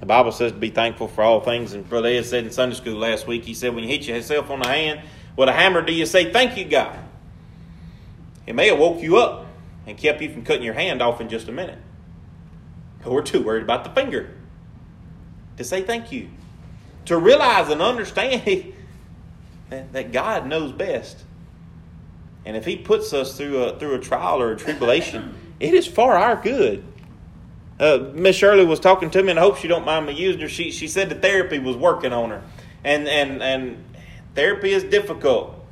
The 0.00 0.06
Bible 0.06 0.32
says 0.32 0.52
to 0.52 0.58
be 0.58 0.70
thankful 0.70 1.08
for 1.08 1.22
all 1.22 1.40
things. 1.40 1.72
And 1.72 1.88
Brother 1.88 2.08
Ed 2.08 2.26
said 2.26 2.44
in 2.44 2.50
Sunday 2.52 2.76
school 2.76 2.96
last 2.96 3.26
week, 3.26 3.44
he 3.44 3.54
said, 3.54 3.74
when 3.74 3.84
you 3.84 3.90
hit 3.90 4.06
yourself 4.06 4.50
on 4.50 4.60
the 4.60 4.68
hand 4.68 5.00
with 5.34 5.48
a 5.48 5.52
hammer, 5.52 5.82
do 5.82 5.92
you 5.92 6.06
say, 6.06 6.30
Thank 6.30 6.56
you, 6.58 6.66
God? 6.66 6.98
It 8.46 8.54
may 8.54 8.68
have 8.68 8.78
woke 8.78 9.02
you 9.02 9.16
up 9.16 9.46
and 9.86 9.96
kept 9.96 10.20
you 10.20 10.30
from 10.30 10.44
cutting 10.44 10.62
your 10.62 10.74
hand 10.74 11.02
off 11.02 11.20
in 11.20 11.28
just 11.28 11.48
a 11.48 11.52
minute. 11.52 11.78
But 13.06 13.12
we're 13.12 13.22
too 13.22 13.40
worried 13.40 13.62
about 13.62 13.84
the 13.84 13.90
finger 13.90 14.34
to 15.58 15.62
say 15.62 15.82
thank 15.82 16.10
you. 16.10 16.28
To 17.04 17.16
realize 17.16 17.68
and 17.68 17.80
understand 17.80 18.74
that 19.70 20.10
God 20.10 20.48
knows 20.48 20.72
best. 20.72 21.22
And 22.44 22.56
if 22.56 22.64
He 22.64 22.74
puts 22.74 23.12
us 23.12 23.36
through 23.36 23.62
a, 23.62 23.78
through 23.78 23.94
a 23.94 24.00
trial 24.00 24.42
or 24.42 24.50
a 24.50 24.56
tribulation, 24.56 25.36
it 25.60 25.72
is 25.72 25.86
for 25.86 26.14
our 26.14 26.34
good. 26.34 26.82
Uh, 27.78 28.10
Miss 28.12 28.34
Shirley 28.34 28.64
was 28.64 28.80
talking 28.80 29.08
to 29.10 29.22
me, 29.22 29.30
and 29.30 29.38
I 29.38 29.42
hope 29.42 29.58
she 29.58 29.68
don't 29.68 29.86
mind 29.86 30.06
me 30.06 30.14
using 30.14 30.40
her. 30.40 30.48
She 30.48 30.72
she 30.72 30.88
said 30.88 31.08
the 31.08 31.14
therapy 31.14 31.60
was 31.60 31.76
working 31.76 32.12
on 32.12 32.30
her, 32.30 32.42
and 32.82 33.06
and 33.06 33.40
and 33.40 33.84
therapy 34.34 34.72
is 34.72 34.82
difficult. 34.82 35.64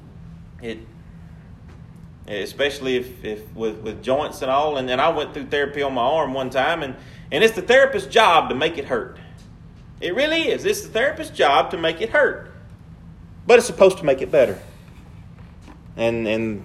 It 0.62 0.78
especially 2.28 2.96
if, 2.96 3.24
if 3.24 3.54
with, 3.54 3.78
with 3.80 4.02
joints 4.02 4.42
and 4.42 4.50
all. 4.50 4.76
And, 4.76 4.88
and 4.88 5.00
I 5.00 5.08
went 5.10 5.34
through 5.34 5.46
therapy 5.46 5.82
on 5.82 5.94
my 5.94 6.02
arm 6.02 6.32
one 6.32 6.50
time, 6.50 6.82
and, 6.82 6.94
and 7.30 7.44
it's 7.44 7.54
the 7.54 7.62
therapist's 7.62 8.08
job 8.08 8.48
to 8.48 8.54
make 8.54 8.78
it 8.78 8.86
hurt. 8.86 9.18
It 10.00 10.14
really 10.14 10.48
is. 10.50 10.64
It's 10.64 10.82
the 10.82 10.88
therapist's 10.88 11.36
job 11.36 11.70
to 11.70 11.78
make 11.78 12.00
it 12.00 12.10
hurt, 12.10 12.52
but 13.46 13.58
it's 13.58 13.66
supposed 13.66 13.98
to 13.98 14.04
make 14.04 14.20
it 14.20 14.30
better. 14.30 14.60
And 15.96 16.26
and 16.26 16.64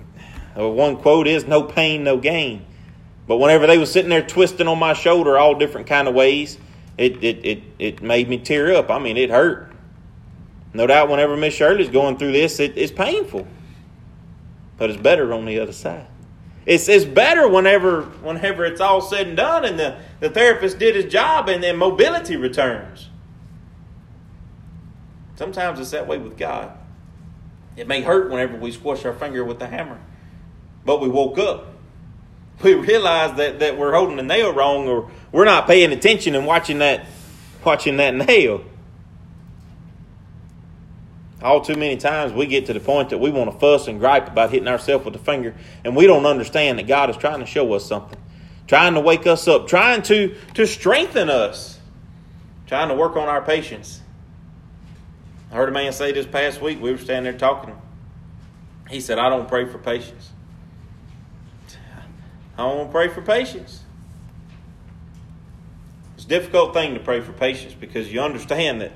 uh, 0.58 0.68
one 0.68 0.98
quote 0.98 1.28
is, 1.28 1.46
"No 1.46 1.64
pain, 1.64 2.04
no 2.04 2.18
gain." 2.18 2.66
But 3.30 3.38
whenever 3.38 3.68
they 3.68 3.78
was 3.78 3.92
sitting 3.92 4.10
there 4.10 4.24
twisting 4.24 4.68
on 4.68 4.80
my 4.80 4.94
shoulder 4.94 5.38
all 5.38 5.54
different 5.54 5.86
kind 5.86 6.08
of 6.08 6.16
ways, 6.16 6.58
it, 6.98 7.24
it, 7.24 7.46
it, 7.46 7.64
it 7.78 8.02
made 8.02 8.28
me 8.28 8.40
tear 8.40 8.74
up. 8.76 8.90
I 8.90 8.98
mean, 8.98 9.18
it 9.18 9.30
hurt. 9.30 9.72
No 10.74 10.88
doubt 10.88 11.10
whenever 11.10 11.38
Miss 11.38 11.54
Shirley's 11.54 11.90
going 11.90 12.18
through 12.18 12.32
this, 12.32 12.60
it, 12.60 12.74
it's 12.76 12.92
painful. 12.92 13.48
But 14.78 14.90
it's 14.90 15.00
better 15.00 15.32
on 15.32 15.46
the 15.46 15.60
other 15.60 15.74
side. 15.74 16.08
It's, 16.70 16.88
it's 16.88 17.04
better 17.04 17.48
whenever 17.48 18.04
whenever 18.04 18.64
it's 18.64 18.80
all 18.80 19.02
said 19.02 19.26
and 19.26 19.36
done 19.36 19.66
and 19.66 19.80
the, 19.80 19.98
the 20.20 20.30
therapist 20.30 20.78
did 20.78 20.96
his 20.96 21.12
job 21.12 21.50
and 21.50 21.64
then 21.64 21.78
mobility 21.78 22.38
returns. 22.38 23.10
Sometimes 25.36 25.80
it's 25.80 25.90
that 25.90 26.06
way 26.06 26.20
with 26.20 26.38
God. 26.38 26.78
It 27.76 27.88
may 27.88 28.04
hurt 28.04 28.30
whenever 28.30 28.56
we 28.56 28.72
squash 28.72 29.04
our 29.04 29.14
finger 29.14 29.44
with 29.44 29.58
the 29.58 29.66
hammer. 29.66 30.00
But 30.86 31.02
we 31.02 31.10
woke 31.10 31.40
up 31.40 31.74
we 32.64 32.76
realize 32.76 33.36
that, 33.38 33.58
that 33.62 33.76
we're 33.76 33.94
holding 33.94 34.18
the 34.18 34.24
nail 34.24 34.54
wrong 34.54 34.88
or 34.88 35.10
we're 35.32 35.46
not 35.46 35.66
paying 35.66 35.92
attention 35.92 36.36
and 36.36 36.46
watching 36.46 36.78
that 36.78 37.08
watching 37.66 37.98
that 37.98 38.14
nail. 38.14 38.64
All 41.42 41.62
too 41.62 41.76
many 41.76 41.96
times 41.96 42.34
we 42.34 42.48
get 42.48 42.66
to 42.66 42.74
the 42.74 42.80
point 42.82 43.10
that 43.10 43.18
we 43.18 43.32
want 43.32 43.52
to 43.52 43.58
fuss 43.58 43.88
and 43.88 44.00
gripe 44.00 44.28
about 44.28 44.52
hitting 44.52 44.68
ourselves 44.68 45.06
with 45.06 45.14
the 45.14 45.20
finger, 45.20 45.56
and 45.86 45.96
we 45.96 46.06
don't 46.06 46.26
understand 46.26 46.80
that 46.80 46.88
God 46.88 47.10
is 47.10 47.18
trying 47.18 47.40
to 47.40 47.46
show 47.46 47.72
us 47.74 47.86
something, 47.86 48.20
trying 48.68 48.96
to 48.96 49.00
wake 49.00 49.26
us 49.26 49.48
up, 49.48 49.68
trying 49.68 50.02
to, 50.04 50.36
to 50.56 50.68
strengthen 50.68 51.30
us, 51.30 51.80
trying 52.68 52.90
to 52.90 52.96
work 52.96 53.16
on 53.16 53.30
our 53.30 53.42
patience. 53.42 54.02
I 55.52 55.56
heard 55.56 55.70
a 55.70 55.72
man 55.72 55.94
say 55.94 56.12
this 56.12 56.26
past 56.26 56.62
week, 56.62 56.82
we 56.82 56.92
were 56.92 56.98
standing 56.98 57.32
there 57.32 57.40
talking. 57.40 57.76
He 58.90 59.00
said, 59.00 59.18
I 59.18 59.30
don't 59.30 59.48
pray 59.48 59.66
for 59.66 59.78
patience. 59.78 60.32
I 62.58 62.64
don't 62.64 62.92
pray 62.92 63.08
for 63.08 63.22
patience. 63.22 63.84
It's 66.16 66.26
a 66.26 66.28
difficult 66.28 66.74
thing 66.74 66.96
to 66.96 67.00
pray 67.00 67.22
for 67.22 67.32
patience 67.32 67.74
because 67.74 68.12
you 68.12 68.20
understand 68.20 68.82
that, 68.82 68.92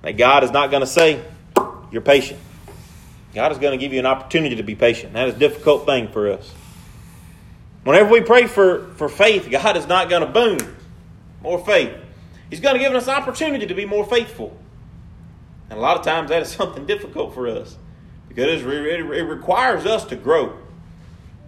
that 0.00 0.12
God 0.12 0.42
is 0.42 0.50
not 0.50 0.70
going 0.70 0.80
to 0.80 0.86
say, 0.86 1.22
You're 1.94 2.02
patient. 2.02 2.40
God 3.36 3.52
is 3.52 3.58
going 3.58 3.70
to 3.70 3.78
give 3.78 3.92
you 3.92 4.00
an 4.00 4.06
opportunity 4.06 4.56
to 4.56 4.64
be 4.64 4.74
patient. 4.74 5.12
That 5.12 5.28
is 5.28 5.36
a 5.36 5.38
difficult 5.38 5.86
thing 5.86 6.08
for 6.08 6.28
us. 6.28 6.52
Whenever 7.84 8.10
we 8.10 8.20
pray 8.20 8.48
for, 8.48 8.88
for 8.96 9.08
faith, 9.08 9.48
God 9.48 9.76
is 9.76 9.86
not 9.86 10.10
going 10.10 10.22
to 10.22 10.28
boom, 10.28 10.76
more 11.40 11.64
faith. 11.64 11.94
He's 12.50 12.58
going 12.58 12.74
to 12.74 12.80
give 12.80 12.92
us 12.96 13.06
opportunity 13.06 13.68
to 13.68 13.74
be 13.74 13.84
more 13.84 14.04
faithful. 14.04 14.56
And 15.70 15.78
a 15.78 15.80
lot 15.80 15.96
of 15.96 16.04
times 16.04 16.30
that 16.30 16.42
is 16.42 16.48
something 16.52 16.84
difficult 16.84 17.32
for 17.32 17.46
us 17.46 17.78
because 18.28 18.62
it 18.62 19.24
requires 19.24 19.86
us 19.86 20.04
to 20.06 20.16
grow. 20.16 20.58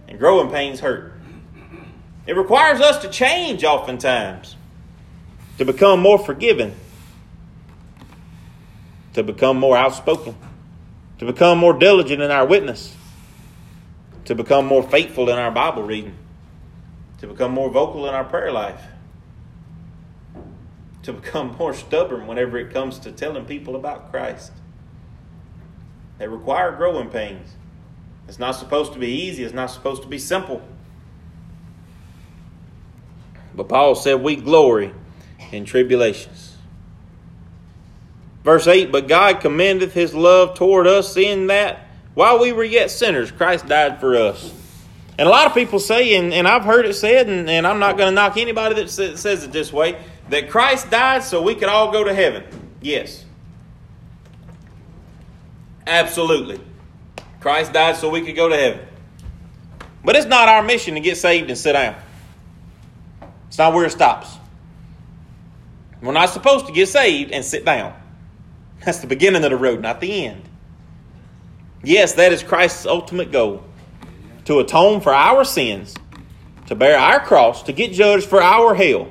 And 0.06 0.16
growing 0.16 0.48
pains 0.52 0.78
hurt. 0.78 1.12
It 2.28 2.36
requires 2.36 2.80
us 2.80 2.98
to 2.98 3.08
change 3.08 3.64
oftentimes, 3.64 4.54
to 5.58 5.64
become 5.64 5.98
more 5.98 6.20
forgiving, 6.20 6.76
to 9.16 9.22
become 9.22 9.58
more 9.58 9.78
outspoken, 9.78 10.36
to 11.18 11.24
become 11.24 11.56
more 11.56 11.72
diligent 11.72 12.20
in 12.20 12.30
our 12.30 12.46
witness, 12.46 12.94
to 14.26 14.34
become 14.34 14.66
more 14.66 14.82
faithful 14.82 15.30
in 15.30 15.38
our 15.38 15.50
Bible 15.50 15.82
reading, 15.82 16.14
to 17.20 17.26
become 17.26 17.50
more 17.50 17.70
vocal 17.70 18.06
in 18.06 18.12
our 18.12 18.24
prayer 18.24 18.52
life, 18.52 18.82
to 21.02 21.14
become 21.14 21.56
more 21.58 21.72
stubborn 21.72 22.26
whenever 22.26 22.58
it 22.58 22.70
comes 22.70 22.98
to 22.98 23.10
telling 23.10 23.46
people 23.46 23.74
about 23.74 24.10
Christ. 24.10 24.52
They 26.18 26.28
require 26.28 26.72
growing 26.72 27.08
pains. 27.08 27.54
It's 28.28 28.38
not 28.38 28.52
supposed 28.52 28.92
to 28.92 28.98
be 28.98 29.08
easy, 29.08 29.44
it's 29.44 29.54
not 29.54 29.70
supposed 29.70 30.02
to 30.02 30.08
be 30.08 30.18
simple. 30.18 30.60
But 33.54 33.70
Paul 33.70 33.94
said, 33.94 34.20
We 34.20 34.36
glory 34.36 34.92
in 35.52 35.64
tribulations. 35.64 36.45
Verse 38.46 38.68
8 38.68 38.92
But 38.92 39.08
God 39.08 39.40
commendeth 39.40 39.92
his 39.92 40.14
love 40.14 40.54
toward 40.54 40.86
us 40.86 41.16
in 41.16 41.48
that 41.48 41.80
while 42.14 42.38
we 42.38 42.52
were 42.52 42.64
yet 42.64 42.92
sinners, 42.92 43.32
Christ 43.32 43.66
died 43.66 43.98
for 43.98 44.16
us. 44.16 44.54
And 45.18 45.26
a 45.26 45.30
lot 45.30 45.46
of 45.46 45.54
people 45.54 45.80
say, 45.80 46.14
and, 46.14 46.32
and 46.32 46.46
I've 46.46 46.62
heard 46.62 46.86
it 46.86 46.94
said, 46.94 47.28
and, 47.28 47.50
and 47.50 47.66
I'm 47.66 47.80
not 47.80 47.96
going 47.98 48.08
to 48.08 48.14
knock 48.14 48.36
anybody 48.36 48.76
that 48.76 48.88
says, 48.88 49.20
says 49.20 49.42
it 49.42 49.50
this 49.50 49.72
way, 49.72 50.00
that 50.28 50.48
Christ 50.48 50.90
died 50.90 51.24
so 51.24 51.42
we 51.42 51.56
could 51.56 51.68
all 51.68 51.90
go 51.90 52.04
to 52.04 52.14
heaven. 52.14 52.44
Yes. 52.80 53.24
Absolutely. 55.84 56.60
Christ 57.40 57.72
died 57.72 57.96
so 57.96 58.10
we 58.10 58.20
could 58.20 58.36
go 58.36 58.48
to 58.48 58.56
heaven. 58.56 58.86
But 60.04 60.14
it's 60.14 60.26
not 60.26 60.48
our 60.48 60.62
mission 60.62 60.94
to 60.94 61.00
get 61.00 61.16
saved 61.16 61.50
and 61.50 61.58
sit 61.58 61.72
down. 61.72 61.96
It's 63.48 63.58
not 63.58 63.74
where 63.74 63.86
it 63.86 63.90
stops. 63.90 64.36
We're 66.00 66.12
not 66.12 66.30
supposed 66.30 66.66
to 66.66 66.72
get 66.72 66.88
saved 66.88 67.32
and 67.32 67.44
sit 67.44 67.64
down. 67.64 67.94
That's 68.86 68.98
the 68.98 69.08
beginning 69.08 69.42
of 69.42 69.50
the 69.50 69.56
road, 69.56 69.80
not 69.80 70.00
the 70.00 70.26
end. 70.26 70.48
Yes, 71.82 72.12
that 72.12 72.32
is 72.32 72.44
Christ's 72.44 72.86
ultimate 72.86 73.32
goal 73.32 73.64
to 74.44 74.60
atone 74.60 75.00
for 75.00 75.12
our 75.12 75.44
sins, 75.44 75.92
to 76.68 76.76
bear 76.76 76.96
our 76.96 77.18
cross, 77.18 77.64
to 77.64 77.72
get 77.72 77.90
judged 77.92 78.26
for 78.26 78.40
our 78.40 78.76
hell. 78.76 79.08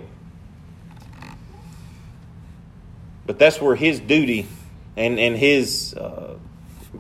But 3.26 3.38
that's 3.38 3.60
where 3.60 3.76
his 3.76 4.00
duty 4.00 4.48
and, 4.96 5.20
and 5.20 5.36
his 5.36 5.94
uh, 5.94 6.38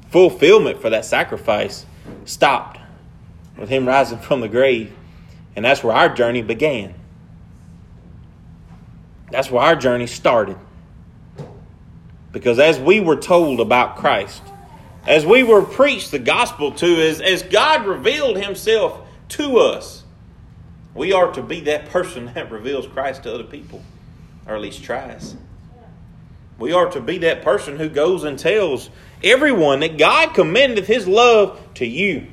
fulfillment 0.09 0.81
for 0.81 0.89
that 0.89 1.05
sacrifice 1.05 1.85
stopped 2.25 2.81
with 3.57 3.69
him 3.69 3.87
rising 3.87 4.19
from 4.19 4.41
the 4.41 4.49
grave. 4.49 4.93
And 5.55 5.63
that's 5.63 5.81
where 5.81 5.95
our 5.95 6.13
journey 6.13 6.41
began. 6.41 6.93
That's 9.31 9.49
where 9.49 9.63
our 9.63 9.77
journey 9.77 10.07
started. 10.07 10.57
Because 12.35 12.59
as 12.59 12.77
we 12.77 12.99
were 12.99 13.15
told 13.15 13.61
about 13.61 13.95
Christ, 13.95 14.43
as 15.07 15.25
we 15.25 15.41
were 15.41 15.61
preached 15.61 16.11
the 16.11 16.19
gospel 16.19 16.73
to, 16.73 17.01
as, 17.01 17.21
as 17.21 17.43
God 17.43 17.85
revealed 17.85 18.35
himself 18.35 18.99
to 19.29 19.59
us, 19.59 20.03
we 20.93 21.13
are 21.13 21.31
to 21.31 21.41
be 21.41 21.61
that 21.61 21.85
person 21.91 22.25
that 22.35 22.51
reveals 22.51 22.87
Christ 22.87 23.23
to 23.23 23.33
other 23.33 23.45
people, 23.45 23.81
or 24.45 24.53
at 24.53 24.61
least 24.61 24.83
tries. 24.83 25.37
We 26.59 26.73
are 26.73 26.89
to 26.91 26.99
be 26.99 27.19
that 27.19 27.41
person 27.41 27.77
who 27.77 27.87
goes 27.87 28.25
and 28.25 28.37
tells 28.37 28.89
everyone 29.23 29.79
that 29.79 29.97
God 29.97 30.33
commendeth 30.33 30.87
his 30.87 31.07
love 31.07 31.57
to 31.75 31.85
you. 31.85 32.27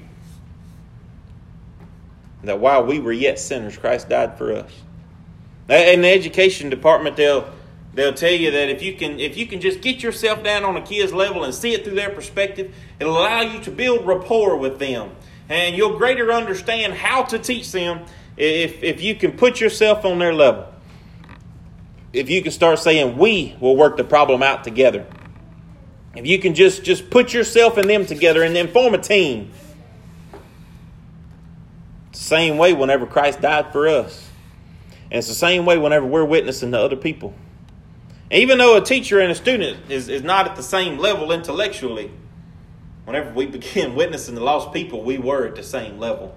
That 2.42 2.58
while 2.58 2.84
we 2.84 2.98
were 2.98 3.12
yet 3.12 3.38
sinners, 3.38 3.76
Christ 3.76 4.08
died 4.08 4.36
for 4.36 4.52
us. 4.52 4.72
In 5.68 6.00
the 6.00 6.08
education 6.08 6.70
department, 6.70 7.14
they'll 7.14 7.48
they'll 7.94 8.14
tell 8.14 8.32
you 8.32 8.50
that 8.50 8.68
if 8.70 8.82
you 8.82 8.94
can 8.94 9.20
if 9.20 9.36
you 9.36 9.46
can 9.46 9.60
just 9.60 9.80
get 9.80 10.02
yourself 10.02 10.42
down 10.42 10.64
on 10.64 10.76
a 10.76 10.82
kid's 10.82 11.12
level 11.12 11.44
and 11.44 11.54
see 11.54 11.72
it 11.74 11.84
through 11.84 11.94
their 11.94 12.10
perspective, 12.10 12.74
it'll 13.00 13.18
allow 13.18 13.42
you 13.42 13.60
to 13.60 13.70
build 13.70 14.06
rapport 14.06 14.56
with 14.56 14.78
them, 14.78 15.10
and 15.48 15.76
you'll 15.76 15.98
greater 15.98 16.32
understand 16.32 16.94
how 16.94 17.22
to 17.24 17.38
teach 17.38 17.72
them 17.72 18.04
if 18.36 18.82
if 18.82 19.02
you 19.02 19.14
can 19.14 19.32
put 19.32 19.60
yourself 19.60 20.04
on 20.04 20.18
their 20.18 20.34
level. 20.34 20.66
if 22.12 22.28
you 22.28 22.42
can 22.42 22.52
start 22.52 22.78
saying 22.78 23.16
we 23.16 23.56
will 23.60 23.76
work 23.76 23.96
the 23.96 24.04
problem 24.04 24.42
out 24.42 24.64
together. 24.64 25.06
If 26.14 26.26
you 26.26 26.38
can 26.38 26.54
just 26.54 26.84
just 26.84 27.10
put 27.10 27.32
yourself 27.32 27.78
and 27.78 27.88
them 27.88 28.04
together 28.06 28.42
and 28.42 28.54
then 28.54 28.68
form 28.68 28.94
a 28.94 28.98
team. 28.98 29.50
It's 32.10 32.18
the 32.18 32.24
same 32.24 32.58
way 32.58 32.74
whenever 32.74 33.06
Christ 33.06 33.40
died 33.40 33.72
for 33.72 33.88
us. 33.88 34.28
And 35.10 35.18
it's 35.18 35.28
the 35.28 35.34
same 35.34 35.64
way 35.64 35.78
whenever 35.78 36.06
we're 36.06 36.24
witnessing 36.24 36.72
to 36.72 36.78
other 36.80 36.96
people. 36.96 37.34
Even 38.32 38.58
though 38.58 38.76
a 38.76 38.80
teacher 38.80 39.20
and 39.20 39.30
a 39.30 39.34
student 39.34 39.90
is, 39.90 40.08
is 40.08 40.22
not 40.22 40.48
at 40.48 40.56
the 40.56 40.62
same 40.62 40.98
level 40.98 41.32
intellectually, 41.32 42.10
whenever 43.04 43.32
we 43.32 43.46
begin 43.58 43.94
witnessing 43.94 44.34
the 44.34 44.42
lost 44.42 44.72
people, 44.72 45.02
we 45.02 45.18
were 45.18 45.46
at 45.46 45.54
the 45.54 45.62
same 45.62 45.98
level. 45.98 46.36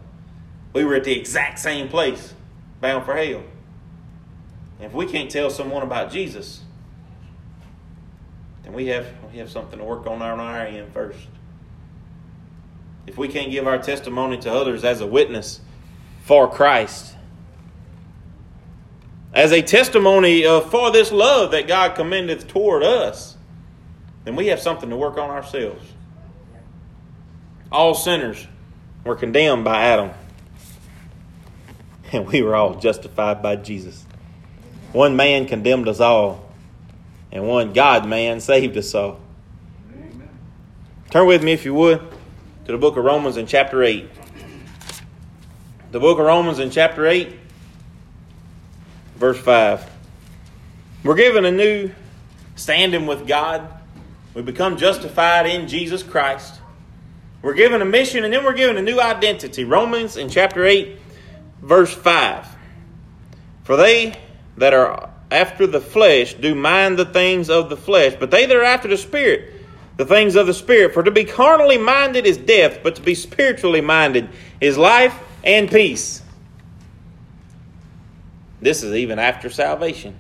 We 0.73 0.83
were 0.83 0.95
at 0.95 1.05
the 1.05 1.17
exact 1.17 1.59
same 1.59 1.87
place, 1.87 2.33
bound 2.81 3.05
for 3.05 3.15
hell. 3.15 3.43
And 4.77 4.85
if 4.85 4.93
we 4.93 5.05
can't 5.05 5.31
tell 5.31 5.49
someone 5.49 5.83
about 5.83 6.11
Jesus, 6.11 6.61
then 8.63 8.73
we 8.73 8.87
have 8.87 9.07
we 9.31 9.37
have 9.37 9.49
something 9.49 9.79
to 9.79 9.85
work 9.85 10.05
on 10.05 10.21
on 10.21 10.39
our 10.39 10.65
end 10.65 10.91
first. 10.91 11.27
If 13.07 13.17
we 13.17 13.27
can't 13.27 13.51
give 13.51 13.67
our 13.67 13.77
testimony 13.77 14.37
to 14.39 14.51
others 14.51 14.83
as 14.83 14.99
a 14.99 15.07
witness 15.07 15.61
for 16.23 16.49
Christ, 16.49 17.14
as 19.35 19.51
a 19.51 19.61
testimony 19.61 20.45
of, 20.45 20.71
for 20.71 20.91
this 20.91 21.11
love 21.11 21.51
that 21.51 21.67
God 21.67 21.95
commendeth 21.95 22.47
toward 22.47 22.83
us, 22.83 23.35
then 24.23 24.37
we 24.37 24.47
have 24.47 24.61
something 24.61 24.89
to 24.89 24.95
work 24.95 25.17
on 25.17 25.29
ourselves. 25.29 25.85
All 27.69 27.93
sinners 27.93 28.47
were 29.03 29.15
condemned 29.15 29.65
by 29.65 29.83
Adam, 29.83 30.11
and 32.13 32.25
we 32.25 32.41
were 32.41 32.55
all 32.55 32.75
justified 32.75 33.43
by 33.43 33.57
Jesus. 33.57 34.05
One 34.93 35.17
man 35.17 35.45
condemned 35.47 35.89
us 35.89 35.99
all, 35.99 36.49
and 37.29 37.45
one 37.45 37.73
God 37.73 38.07
man 38.07 38.39
saved 38.39 38.77
us 38.77 38.95
all. 38.95 39.19
Amen. 39.91 40.29
Turn 41.11 41.27
with 41.27 41.43
me, 41.43 41.51
if 41.51 41.65
you 41.65 41.73
would, 41.73 41.99
to 42.65 42.71
the 42.71 42.77
book 42.77 42.95
of 42.95 43.03
Romans 43.03 43.35
in 43.35 43.47
chapter 43.47 43.83
8. 43.83 44.09
The 45.91 45.99
book 45.99 46.19
of 46.19 46.25
Romans 46.25 46.59
in 46.59 46.71
chapter 46.71 47.05
8, 47.05 47.37
verse 49.15 49.39
5. 49.39 49.89
We're 51.03 51.15
given 51.15 51.45
a 51.45 51.51
new 51.51 51.91
standing 52.55 53.05
with 53.05 53.27
God. 53.27 53.67
We 54.33 54.41
become 54.41 54.77
justified 54.77 55.45
in 55.45 55.67
Jesus 55.67 56.03
Christ. 56.03 56.59
We're 57.41 57.53
given 57.53 57.81
a 57.81 57.85
mission 57.85 58.23
and 58.23 58.33
then 58.33 58.43
we're 58.43 58.53
given 58.53 58.77
a 58.77 58.81
new 58.81 58.99
identity. 58.99 59.63
Romans 59.63 60.17
in 60.17 60.29
chapter 60.29 60.65
8, 60.65 60.97
verse 61.61 61.93
5. 61.93 62.47
For 63.63 63.77
they 63.77 64.19
that 64.57 64.73
are 64.73 65.09
after 65.31 65.67
the 65.67 65.81
flesh 65.81 66.33
do 66.33 66.55
mind 66.55 66.97
the 66.97 67.05
things 67.05 67.49
of 67.49 67.69
the 67.69 67.77
flesh, 67.77 68.15
but 68.19 68.31
they 68.31 68.45
that 68.45 68.55
are 68.55 68.63
after 68.63 68.87
the 68.87 68.97
Spirit, 68.97 69.53
the 69.97 70.05
things 70.05 70.35
of 70.35 70.47
the 70.47 70.53
Spirit. 70.53 70.93
For 70.93 71.03
to 71.03 71.11
be 71.11 71.25
carnally 71.25 71.77
minded 71.77 72.25
is 72.25 72.37
death, 72.37 72.79
but 72.83 72.95
to 72.95 73.01
be 73.01 73.15
spiritually 73.15 73.81
minded 73.81 74.29
is 74.59 74.77
life 74.77 75.17
and 75.43 75.69
peace. 75.69 76.21
This 78.65 78.81
is 78.81 78.95
even 78.95 79.19
after 79.19 79.51
salvation. 79.51 80.15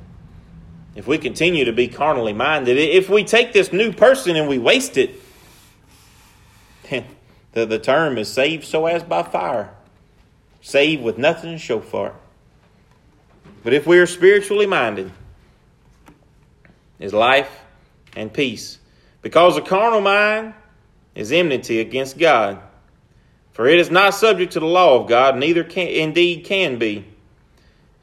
If 0.93 1.07
we 1.07 1.17
continue 1.17 1.65
to 1.65 1.73
be 1.73 1.87
carnally 1.87 2.31
minded, 2.31 2.77
if 2.77 3.09
we 3.09 3.23
take 3.23 3.53
this 3.53 3.73
new 3.73 3.91
person 3.91 4.35
and 4.35 4.47
we 4.47 4.59
waste 4.59 4.97
it, 4.97 5.19
the, 7.53 7.65
the 7.65 7.79
term 7.79 8.19
is 8.19 8.31
saved 8.31 8.63
so 8.63 8.85
as 8.85 9.01
by 9.01 9.23
fire, 9.23 9.73
saved 10.61 11.01
with 11.01 11.17
nothing 11.17 11.53
to 11.53 11.57
show 11.57 11.79
for 11.79 12.09
it. 12.09 12.13
But 13.63 13.73
if 13.73 13.87
we 13.87 13.97
are 13.97 14.05
spiritually 14.05 14.67
minded, 14.67 15.11
is 16.99 17.15
life 17.15 17.61
and 18.15 18.31
peace. 18.31 18.77
Because 19.23 19.55
the 19.55 19.63
carnal 19.63 20.01
mind 20.01 20.53
is 21.15 21.31
enmity 21.31 21.79
against 21.79 22.19
God. 22.19 22.61
For 23.53 23.65
it 23.65 23.79
is 23.79 23.89
not 23.89 24.13
subject 24.13 24.53
to 24.53 24.59
the 24.59 24.67
law 24.67 24.99
of 25.01 25.09
God, 25.09 25.35
neither 25.35 25.63
can, 25.63 25.87
indeed 25.87 26.45
can 26.45 26.77
be. 26.77 27.05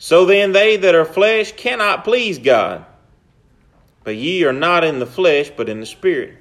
So 0.03 0.25
then 0.25 0.51
they 0.51 0.79
that 0.79 0.97
are 0.97 1.05
flesh 1.05 1.53
cannot 1.53 2.03
please 2.03 2.41
God. 2.41 2.85
But 4.03 4.17
ye 4.17 4.43
are 4.43 4.53
not 4.53 4.83
in 4.83 4.99
the 4.99 5.07
flesh, 5.07 5.49
but 5.57 5.69
in 5.69 5.79
the 5.79 5.87
Spirit. 5.87 6.35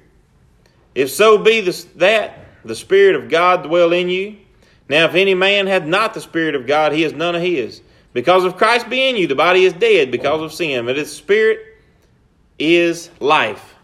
If 0.96 1.12
so 1.12 1.38
be 1.38 1.60
that 1.60 2.38
the 2.64 2.74
Spirit 2.74 3.14
of 3.14 3.28
God 3.28 3.62
dwell 3.62 3.92
in 3.92 4.08
you. 4.08 4.36
Now 4.88 5.04
if 5.04 5.14
any 5.14 5.34
man 5.34 5.68
hath 5.68 5.84
not 5.84 6.12
the 6.12 6.20
Spirit 6.20 6.56
of 6.56 6.66
God, 6.66 6.90
he 6.90 7.04
is 7.04 7.12
none 7.12 7.36
of 7.36 7.42
his. 7.42 7.82
Because 8.12 8.42
of 8.42 8.56
Christ 8.56 8.90
being 8.90 9.16
you, 9.16 9.28
the 9.28 9.36
body 9.36 9.64
is 9.64 9.74
dead 9.74 10.10
because 10.10 10.42
of 10.42 10.52
sin, 10.52 10.84
but 10.84 10.96
the 10.96 11.06
spirit 11.06 11.60
is 12.58 13.10
life 13.20 13.76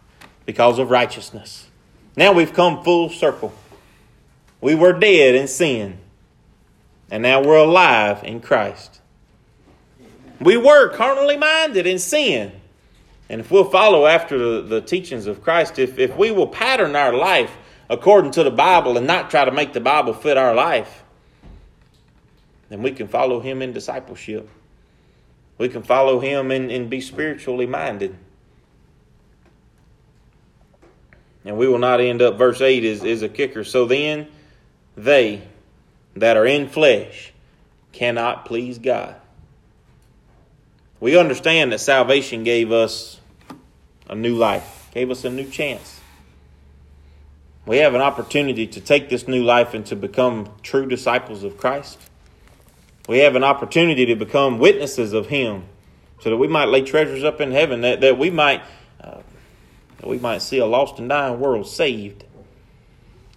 because 0.45 0.81
of 0.81 0.91
righteousness. 0.91 1.69
Now 2.17 2.33
we've 2.33 2.53
come 2.53 2.83
full 2.83 3.11
circle. 3.11 3.55
We 4.61 4.75
were 4.75 4.93
dead 4.93 5.37
in 5.37 5.47
sin, 5.47 5.99
and 7.13 7.23
now 7.23 7.45
we're 7.45 7.59
alive 7.59 8.25
in 8.25 8.41
Christ. 8.41 8.99
We 10.41 10.57
were 10.57 10.89
carnally 10.91 11.37
minded 11.37 11.87
in 11.87 11.99
sin. 11.99 12.53
And 13.29 13.41
if 13.41 13.51
we'll 13.51 13.65
follow 13.65 14.07
after 14.07 14.63
the, 14.63 14.81
teachings 14.81 15.27
of 15.27 15.43
Christ, 15.43 15.79
if, 15.79 15.99
if 15.99 16.17
we 16.17 16.31
will 16.31 16.47
pattern 16.47 16.97
our 16.97 17.13
life 17.13 17.55
according 17.91 18.31
to 18.33 18.43
the 18.43 18.51
Bible 18.51 18.97
and 18.97 19.07
not 19.07 19.31
try 19.31 19.45
to 19.45 19.51
make 19.51 19.73
the 19.73 19.81
Bible 19.81 20.15
fit 20.15 20.37
our 20.37 20.55
life, 20.55 21.05
then 22.69 22.83
we 22.83 22.93
can 22.93 23.09
follow 23.09 23.41
him 23.41 23.61
in 23.61 23.73
discipleship. 23.73 24.49
We 25.59 25.69
can 25.69 25.83
follow 25.83 26.21
him 26.21 26.51
and, 26.51 26.71
and 26.71 26.89
be 26.89 27.01
spiritually 27.01 27.67
minded. 27.67 28.17
And 31.45 31.57
we 31.57 31.67
will 31.67 31.79
not 31.79 32.01
end 32.01 32.23
up, 32.23 32.37
verse 32.37 32.61
8 32.61 32.85
is, 32.85 33.03
is 33.03 33.23
a 33.23 33.29
kicker. 33.29 33.65
So 33.65 33.87
then, 33.87 34.29
they 34.97 35.43
that 36.17 36.37
are 36.37 36.47
in 36.47 36.69
flesh 36.69 37.33
cannot 37.93 38.45
please 38.45 38.79
God. 38.79 39.17
We 41.01 41.17
understand 41.17 41.73
that 41.73 41.81
salvation 41.81 42.43
gave 42.45 42.73
us 42.73 43.21
a 44.09 44.15
new 44.15 44.35
life, 44.35 44.89
gave 44.93 45.11
us 45.11 45.25
a 45.25 45.31
new 45.31 45.49
chance. 45.49 46.01
We 47.67 47.79
have 47.79 47.95
an 47.95 48.01
opportunity 48.01 48.67
to 48.67 48.81
take 48.81 49.09
this 49.09 49.29
new 49.29 49.45
life 49.45 49.75
and 49.75 49.85
to 49.87 49.97
become 49.97 50.51
true 50.63 50.87
disciples 50.87 51.45
of 51.45 51.57
Christ. 51.59 51.99
We 53.09 53.19
have 53.19 53.37
an 53.37 53.45
opportunity 53.45 54.07
to 54.07 54.17
become 54.17 54.59
witnesses 54.59 55.13
of 55.13 55.29
Him 55.29 55.65
so 56.21 56.31
that 56.31 56.37
we 56.37 56.49
might 56.49 56.67
lay 56.67 56.83
treasures 56.83 57.25
up 57.25 57.41
in 57.41 57.53
heaven, 57.53 57.83
that, 57.83 58.01
that 58.01 58.19
we 58.19 58.31
might 58.31 58.63
uh, 59.01 59.21
that 59.99 60.07
we 60.07 60.19
might 60.19 60.43
see 60.43 60.59
a 60.59 60.67
lost 60.67 60.99
and 60.99 61.09
dying 61.09 61.39
world 61.39 61.67
saved. 61.67 62.25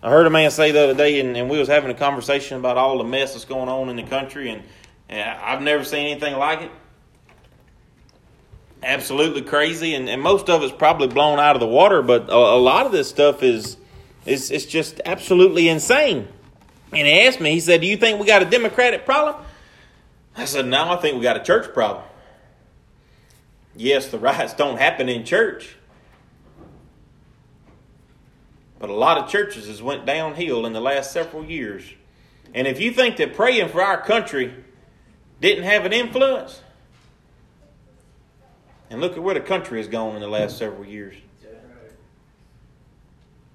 I 0.02 0.10
heard 0.10 0.26
a 0.26 0.32
man 0.32 0.50
say 0.50 0.72
the 0.72 0.84
other 0.84 0.96
day, 0.96 1.20
and, 1.20 1.38
and, 1.38 1.50
we 1.50 1.60
was 1.60 1.68
having 1.68 1.92
a 1.92 1.94
conversation 1.94 2.58
about 2.58 2.78
all 2.78 2.98
the 2.98 3.04
mess 3.04 3.34
that's 3.34 3.46
going 3.46 3.70
on 3.70 3.90
in 3.90 3.96
the 3.96 4.04
country, 4.04 4.50
and, 4.50 4.64
and 5.10 5.30
I've 5.40 5.62
never 5.62 5.84
seen 5.84 6.08
anything 6.08 6.36
like 6.38 6.62
it. 6.62 6.72
Absolutely 8.84 9.44
crazy, 9.44 9.94
and, 9.94 10.10
and 10.10 10.22
most 10.22 10.50
of 10.50 10.64
it's 10.64 10.74
probably 10.74 11.08
blown 11.08 11.40
out 11.40 11.56
of 11.56 11.60
the 11.60 11.68
water, 11.68 12.02
but 12.02 12.30
a, 12.30 12.36
a 12.36 12.58
lot 12.58 12.88
of 12.88 12.92
this 12.92 13.08
stuff 13.08 13.44
is, 13.44 13.78
is 14.26 14.50
it's 14.50 14.66
just 14.66 15.00
absolutely 15.06 15.70
insane. 15.70 16.28
And 16.92 17.08
he 17.08 17.22
asked 17.22 17.40
me, 17.40 17.52
he 17.52 17.60
said, 17.60 17.82
Do 17.82 17.88
you 17.88 17.96
think 17.96 18.20
we 18.20 18.26
got 18.26 18.42
a 18.42 18.46
democratic 18.46 19.06
problem? 19.06 19.36
I 20.36 20.46
said, 20.46 20.66
No, 20.66 20.90
I 20.90 20.96
think 20.98 21.16
we 21.16 21.22
got 21.22 21.38
a 21.38 21.44
church 21.44 21.74
problem. 21.74 22.04
Yes, 23.76 24.08
the 24.08 24.20
riots 24.20 24.54
don't 24.54 24.78
happen 24.78 25.08
in 25.10 25.26
church. 25.26 25.76
But 28.80 28.90
a 28.90 28.96
lot 28.96 29.20
of 29.20 29.30
churches 29.30 29.68
has 29.68 29.82
went 29.82 30.08
downhill 30.08 30.66
in 30.66 30.74
the 30.74 30.82
last 30.82 31.12
several 31.12 31.46
years. 31.46 31.84
And 32.54 32.68
if 32.68 32.82
you 32.82 32.92
think 32.92 33.18
that 33.18 33.36
praying 33.36 33.70
for 33.70 33.82
our 33.82 34.02
country 34.02 34.54
didn't 35.40 35.66
have 35.66 35.86
an 35.86 35.94
influence, 35.94 36.62
and 38.92 39.00
look 39.00 39.14
at 39.14 39.24
where 39.24 39.34
the 39.34 39.40
country 39.40 39.80
has 39.80 39.88
gone 39.88 40.16
in 40.16 40.22
the 40.22 40.28
last 40.28 40.58
several 40.58 40.86
years. 40.86 41.16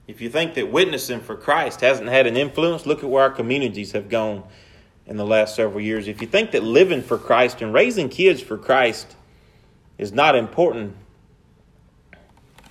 If 0.08 0.22
you 0.22 0.30
think 0.30 0.54
that 0.54 0.72
witnessing 0.72 1.20
for 1.20 1.36
Christ 1.36 1.82
hasn't 1.82 2.08
had 2.08 2.26
an 2.26 2.36
influence, 2.36 2.86
look 2.86 3.04
at 3.04 3.10
where 3.10 3.24
our 3.24 3.30
communities 3.30 3.92
have 3.92 4.08
gone 4.08 4.44
in 5.04 5.18
the 5.18 5.26
last 5.26 5.54
several 5.54 5.80
years. 5.80 6.08
If 6.08 6.22
you 6.22 6.26
think 6.26 6.52
that 6.52 6.62
living 6.62 7.02
for 7.02 7.18
Christ 7.18 7.60
and 7.60 7.74
raising 7.74 8.08
kids 8.08 8.40
for 8.40 8.56
Christ 8.56 9.14
is 9.98 10.10
not 10.10 10.36
important, 10.36 10.96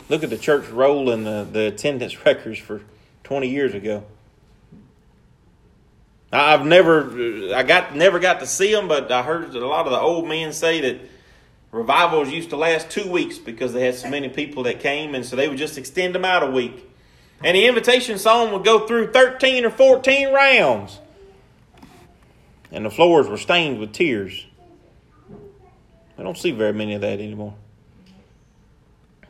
look 0.10 0.23
at 0.23 0.32
the 0.32 0.38
church 0.38 0.67
roll 0.69 1.12
in 1.12 1.23
the, 1.23 1.47
the 1.49 1.67
attendance 1.67 2.25
records 2.25 2.58
for 2.58 2.82
20 3.25 3.47
years 3.47 3.75
ago. 3.75 4.04
I've 6.32 6.65
never, 6.65 7.54
I 7.54 7.62
got 7.63 7.95
never 7.95 8.19
got 8.19 8.39
to 8.39 8.47
see 8.47 8.73
them, 8.73 8.88
but 8.88 9.12
I 9.12 9.21
heard 9.21 9.54
a 9.56 9.67
lot 9.67 9.86
of 9.86 9.91
the 9.91 9.99
old 9.99 10.28
men 10.28 10.51
say 10.51 10.82
that 10.82 10.99
revivals 11.76 12.30
used 12.30 12.50
to 12.52 12.58
last 12.58 12.90
two 12.90 13.10
weeks 13.10 13.38
because 13.38 13.74
they 13.74 13.86
had 13.86 13.96
so 13.96 14.10
many 14.10 14.30
people 14.30 14.64
that 14.64 14.80
came, 14.80 15.14
and 15.16 15.26
so 15.26 15.36
they 15.36 15.48
would 15.48 15.58
just 15.58 15.78
extend 15.78 16.16
them 16.16 16.26
out 16.26 16.44
a 16.44 16.50
week. 16.50 16.90
And 17.44 17.56
the 17.56 17.68
invitation 17.68 18.18
song 18.18 18.52
would 18.54 18.64
go 18.64 18.88
through 18.88 19.12
13 19.12 19.66
or 19.66 19.70
14 19.70 20.34
rounds 20.34 21.00
and 22.76 22.86
the 22.86 22.90
floors 22.90 23.28
were 23.28 23.38
stained 23.38 23.80
with 23.80 23.94
tears. 23.94 24.46
We 26.18 26.24
don't 26.24 26.38
see 26.38 26.52
very 26.52 26.74
many 26.74 26.94
of 26.94 27.02
that 27.02 27.20
anymore. 27.20 27.56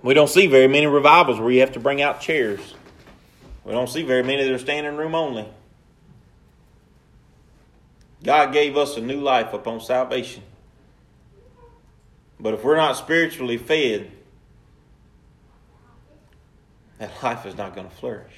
We 0.01 0.15
don't 0.15 0.29
see 0.29 0.47
very 0.47 0.67
many 0.67 0.87
revivals 0.87 1.39
where 1.39 1.51
you 1.51 1.59
have 1.61 1.73
to 1.73 1.79
bring 1.79 2.01
out 2.01 2.21
chairs. 2.21 2.73
We 3.63 3.71
don't 3.71 3.89
see 3.89 4.01
very 4.01 4.23
many 4.23 4.43
that 4.43 4.51
are 4.51 4.59
standing 4.59 4.95
room 4.95 5.13
only. 5.13 5.47
God 8.23 8.51
gave 8.51 8.77
us 8.77 8.97
a 8.97 9.01
new 9.01 9.21
life 9.21 9.53
upon 9.53 9.79
salvation. 9.79 10.41
But 12.39 12.53
if 12.53 12.63
we're 12.63 12.75
not 12.75 12.97
spiritually 12.97 13.57
fed, 13.57 14.11
that 16.97 17.11
life 17.23 17.45
is 17.45 17.55
not 17.55 17.75
going 17.75 17.89
to 17.89 17.95
flourish. 17.95 18.33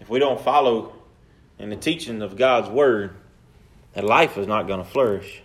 If 0.00 0.08
we 0.08 0.18
don't 0.18 0.40
follow 0.40 0.94
in 1.58 1.70
the 1.70 1.76
teaching 1.76 2.22
of 2.22 2.36
God's 2.36 2.68
Word, 2.68 3.14
that 3.92 4.04
life 4.04 4.38
is 4.38 4.46
not 4.46 4.66
going 4.66 4.82
to 4.82 4.88
flourish. 4.88 5.42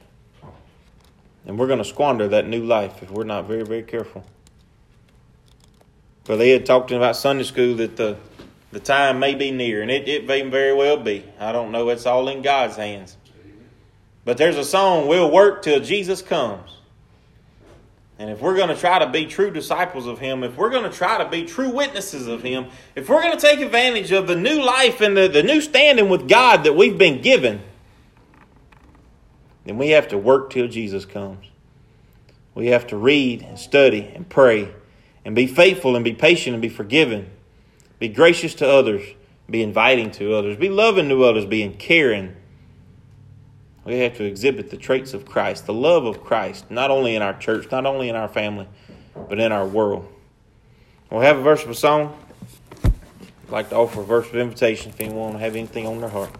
And 1.45 1.59
we're 1.59 1.67
going 1.67 1.79
to 1.79 1.85
squander 1.85 2.27
that 2.29 2.47
new 2.47 2.63
life 2.63 3.03
if 3.03 3.11
we're 3.11 3.23
not 3.23 3.45
very, 3.45 3.63
very 3.63 3.83
careful. 3.83 4.25
But 6.23 6.37
they 6.37 6.49
had 6.49 6.65
talked 6.65 6.91
about 6.91 7.15
Sunday 7.15 7.43
school 7.43 7.75
that 7.75 7.97
the 7.97 8.17
the 8.75 8.81
time 8.81 9.19
may 9.19 9.35
be 9.35 9.51
near, 9.51 9.81
and 9.81 9.89
it, 9.89 10.09
it 10.09 10.27
may 10.27 10.41
very 10.41 10.73
well 10.73 10.97
be. 10.97 11.23
I 11.39 11.53
don't 11.53 11.71
know. 11.71 11.87
It's 11.87 12.05
all 12.05 12.27
in 12.27 12.41
God's 12.41 12.75
hands. 12.75 13.15
But 14.25 14.35
there's 14.37 14.57
a 14.57 14.65
song, 14.65 15.07
We'll 15.07 15.31
Work 15.31 15.61
Till 15.61 15.79
Jesus 15.79 16.21
Comes. 16.21 16.74
And 18.17 18.29
if 18.29 18.39
we're 18.39 18.55
going 18.55 18.69
to 18.69 18.77
try 18.77 18.99
to 18.99 19.09
be 19.09 19.25
true 19.25 19.51
disciples 19.51 20.07
of 20.07 20.19
Him, 20.19 20.43
if 20.43 20.55
we're 20.55 20.69
going 20.69 20.89
to 20.89 20.95
try 20.95 21.17
to 21.21 21.29
be 21.29 21.43
true 21.43 21.69
witnesses 21.69 22.27
of 22.27 22.43
Him, 22.43 22.67
if 22.95 23.09
we're 23.09 23.21
going 23.21 23.37
to 23.37 23.41
take 23.41 23.59
advantage 23.59 24.11
of 24.11 24.27
the 24.27 24.35
new 24.35 24.63
life 24.63 25.01
and 25.01 25.17
the, 25.17 25.27
the 25.27 25.43
new 25.43 25.59
standing 25.59 26.07
with 26.07 26.29
God 26.29 26.63
that 26.63 26.73
we've 26.73 26.97
been 26.97 27.21
given, 27.21 27.61
then 29.65 29.77
we 29.77 29.89
have 29.89 30.07
to 30.09 30.17
work 30.17 30.49
till 30.49 30.67
Jesus 30.67 31.03
comes. 31.03 31.45
We 32.53 32.67
have 32.67 32.87
to 32.87 32.97
read 32.97 33.41
and 33.41 33.59
study 33.59 34.11
and 34.15 34.29
pray 34.29 34.73
and 35.25 35.35
be 35.35 35.47
faithful 35.47 35.95
and 35.95 36.05
be 36.05 36.13
patient 36.13 36.53
and 36.53 36.61
be 36.61 36.69
forgiven. 36.69 37.29
Be 37.99 38.07
gracious 38.07 38.53
to 38.55 38.69
others, 38.69 39.03
be 39.49 39.61
inviting 39.61 40.11
to 40.11 40.33
others, 40.33 40.55
be 40.55 40.69
loving 40.69 41.09
to 41.09 41.23
others, 41.23 41.45
being 41.45 41.73
caring 41.75 42.35
we 43.85 43.99
have 43.99 44.17
to 44.17 44.23
exhibit 44.23 44.71
the 44.71 44.77
traits 44.77 45.13
of 45.13 45.25
Christ, 45.25 45.67
the 45.67 45.73
love 45.73 46.05
of 46.05 46.23
Christ, 46.23 46.69
not 46.71 46.89
only 46.89 47.15
in 47.15 47.21
our 47.21 47.37
church, 47.37 47.71
not 47.71 47.85
only 47.85 48.09
in 48.09 48.15
our 48.15 48.27
family, 48.27 48.67
but 49.29 49.39
in 49.39 49.51
our 49.51 49.65
world. 49.65 50.11
We'll 51.11 51.21
have 51.21 51.37
a 51.37 51.41
verse 51.41 51.63
of 51.63 51.69
a 51.69 51.75
song. 51.75 52.17
I'd 52.83 53.51
like 53.51 53.69
to 53.69 53.75
offer 53.75 54.01
a 54.01 54.03
verse 54.03 54.27
of 54.27 54.35
invitation 54.35 54.89
if 54.89 54.99
anyone 54.99 55.35
have 55.35 55.55
anything 55.55 55.85
on 55.85 56.01
their 56.01 56.09
heart. 56.09 56.31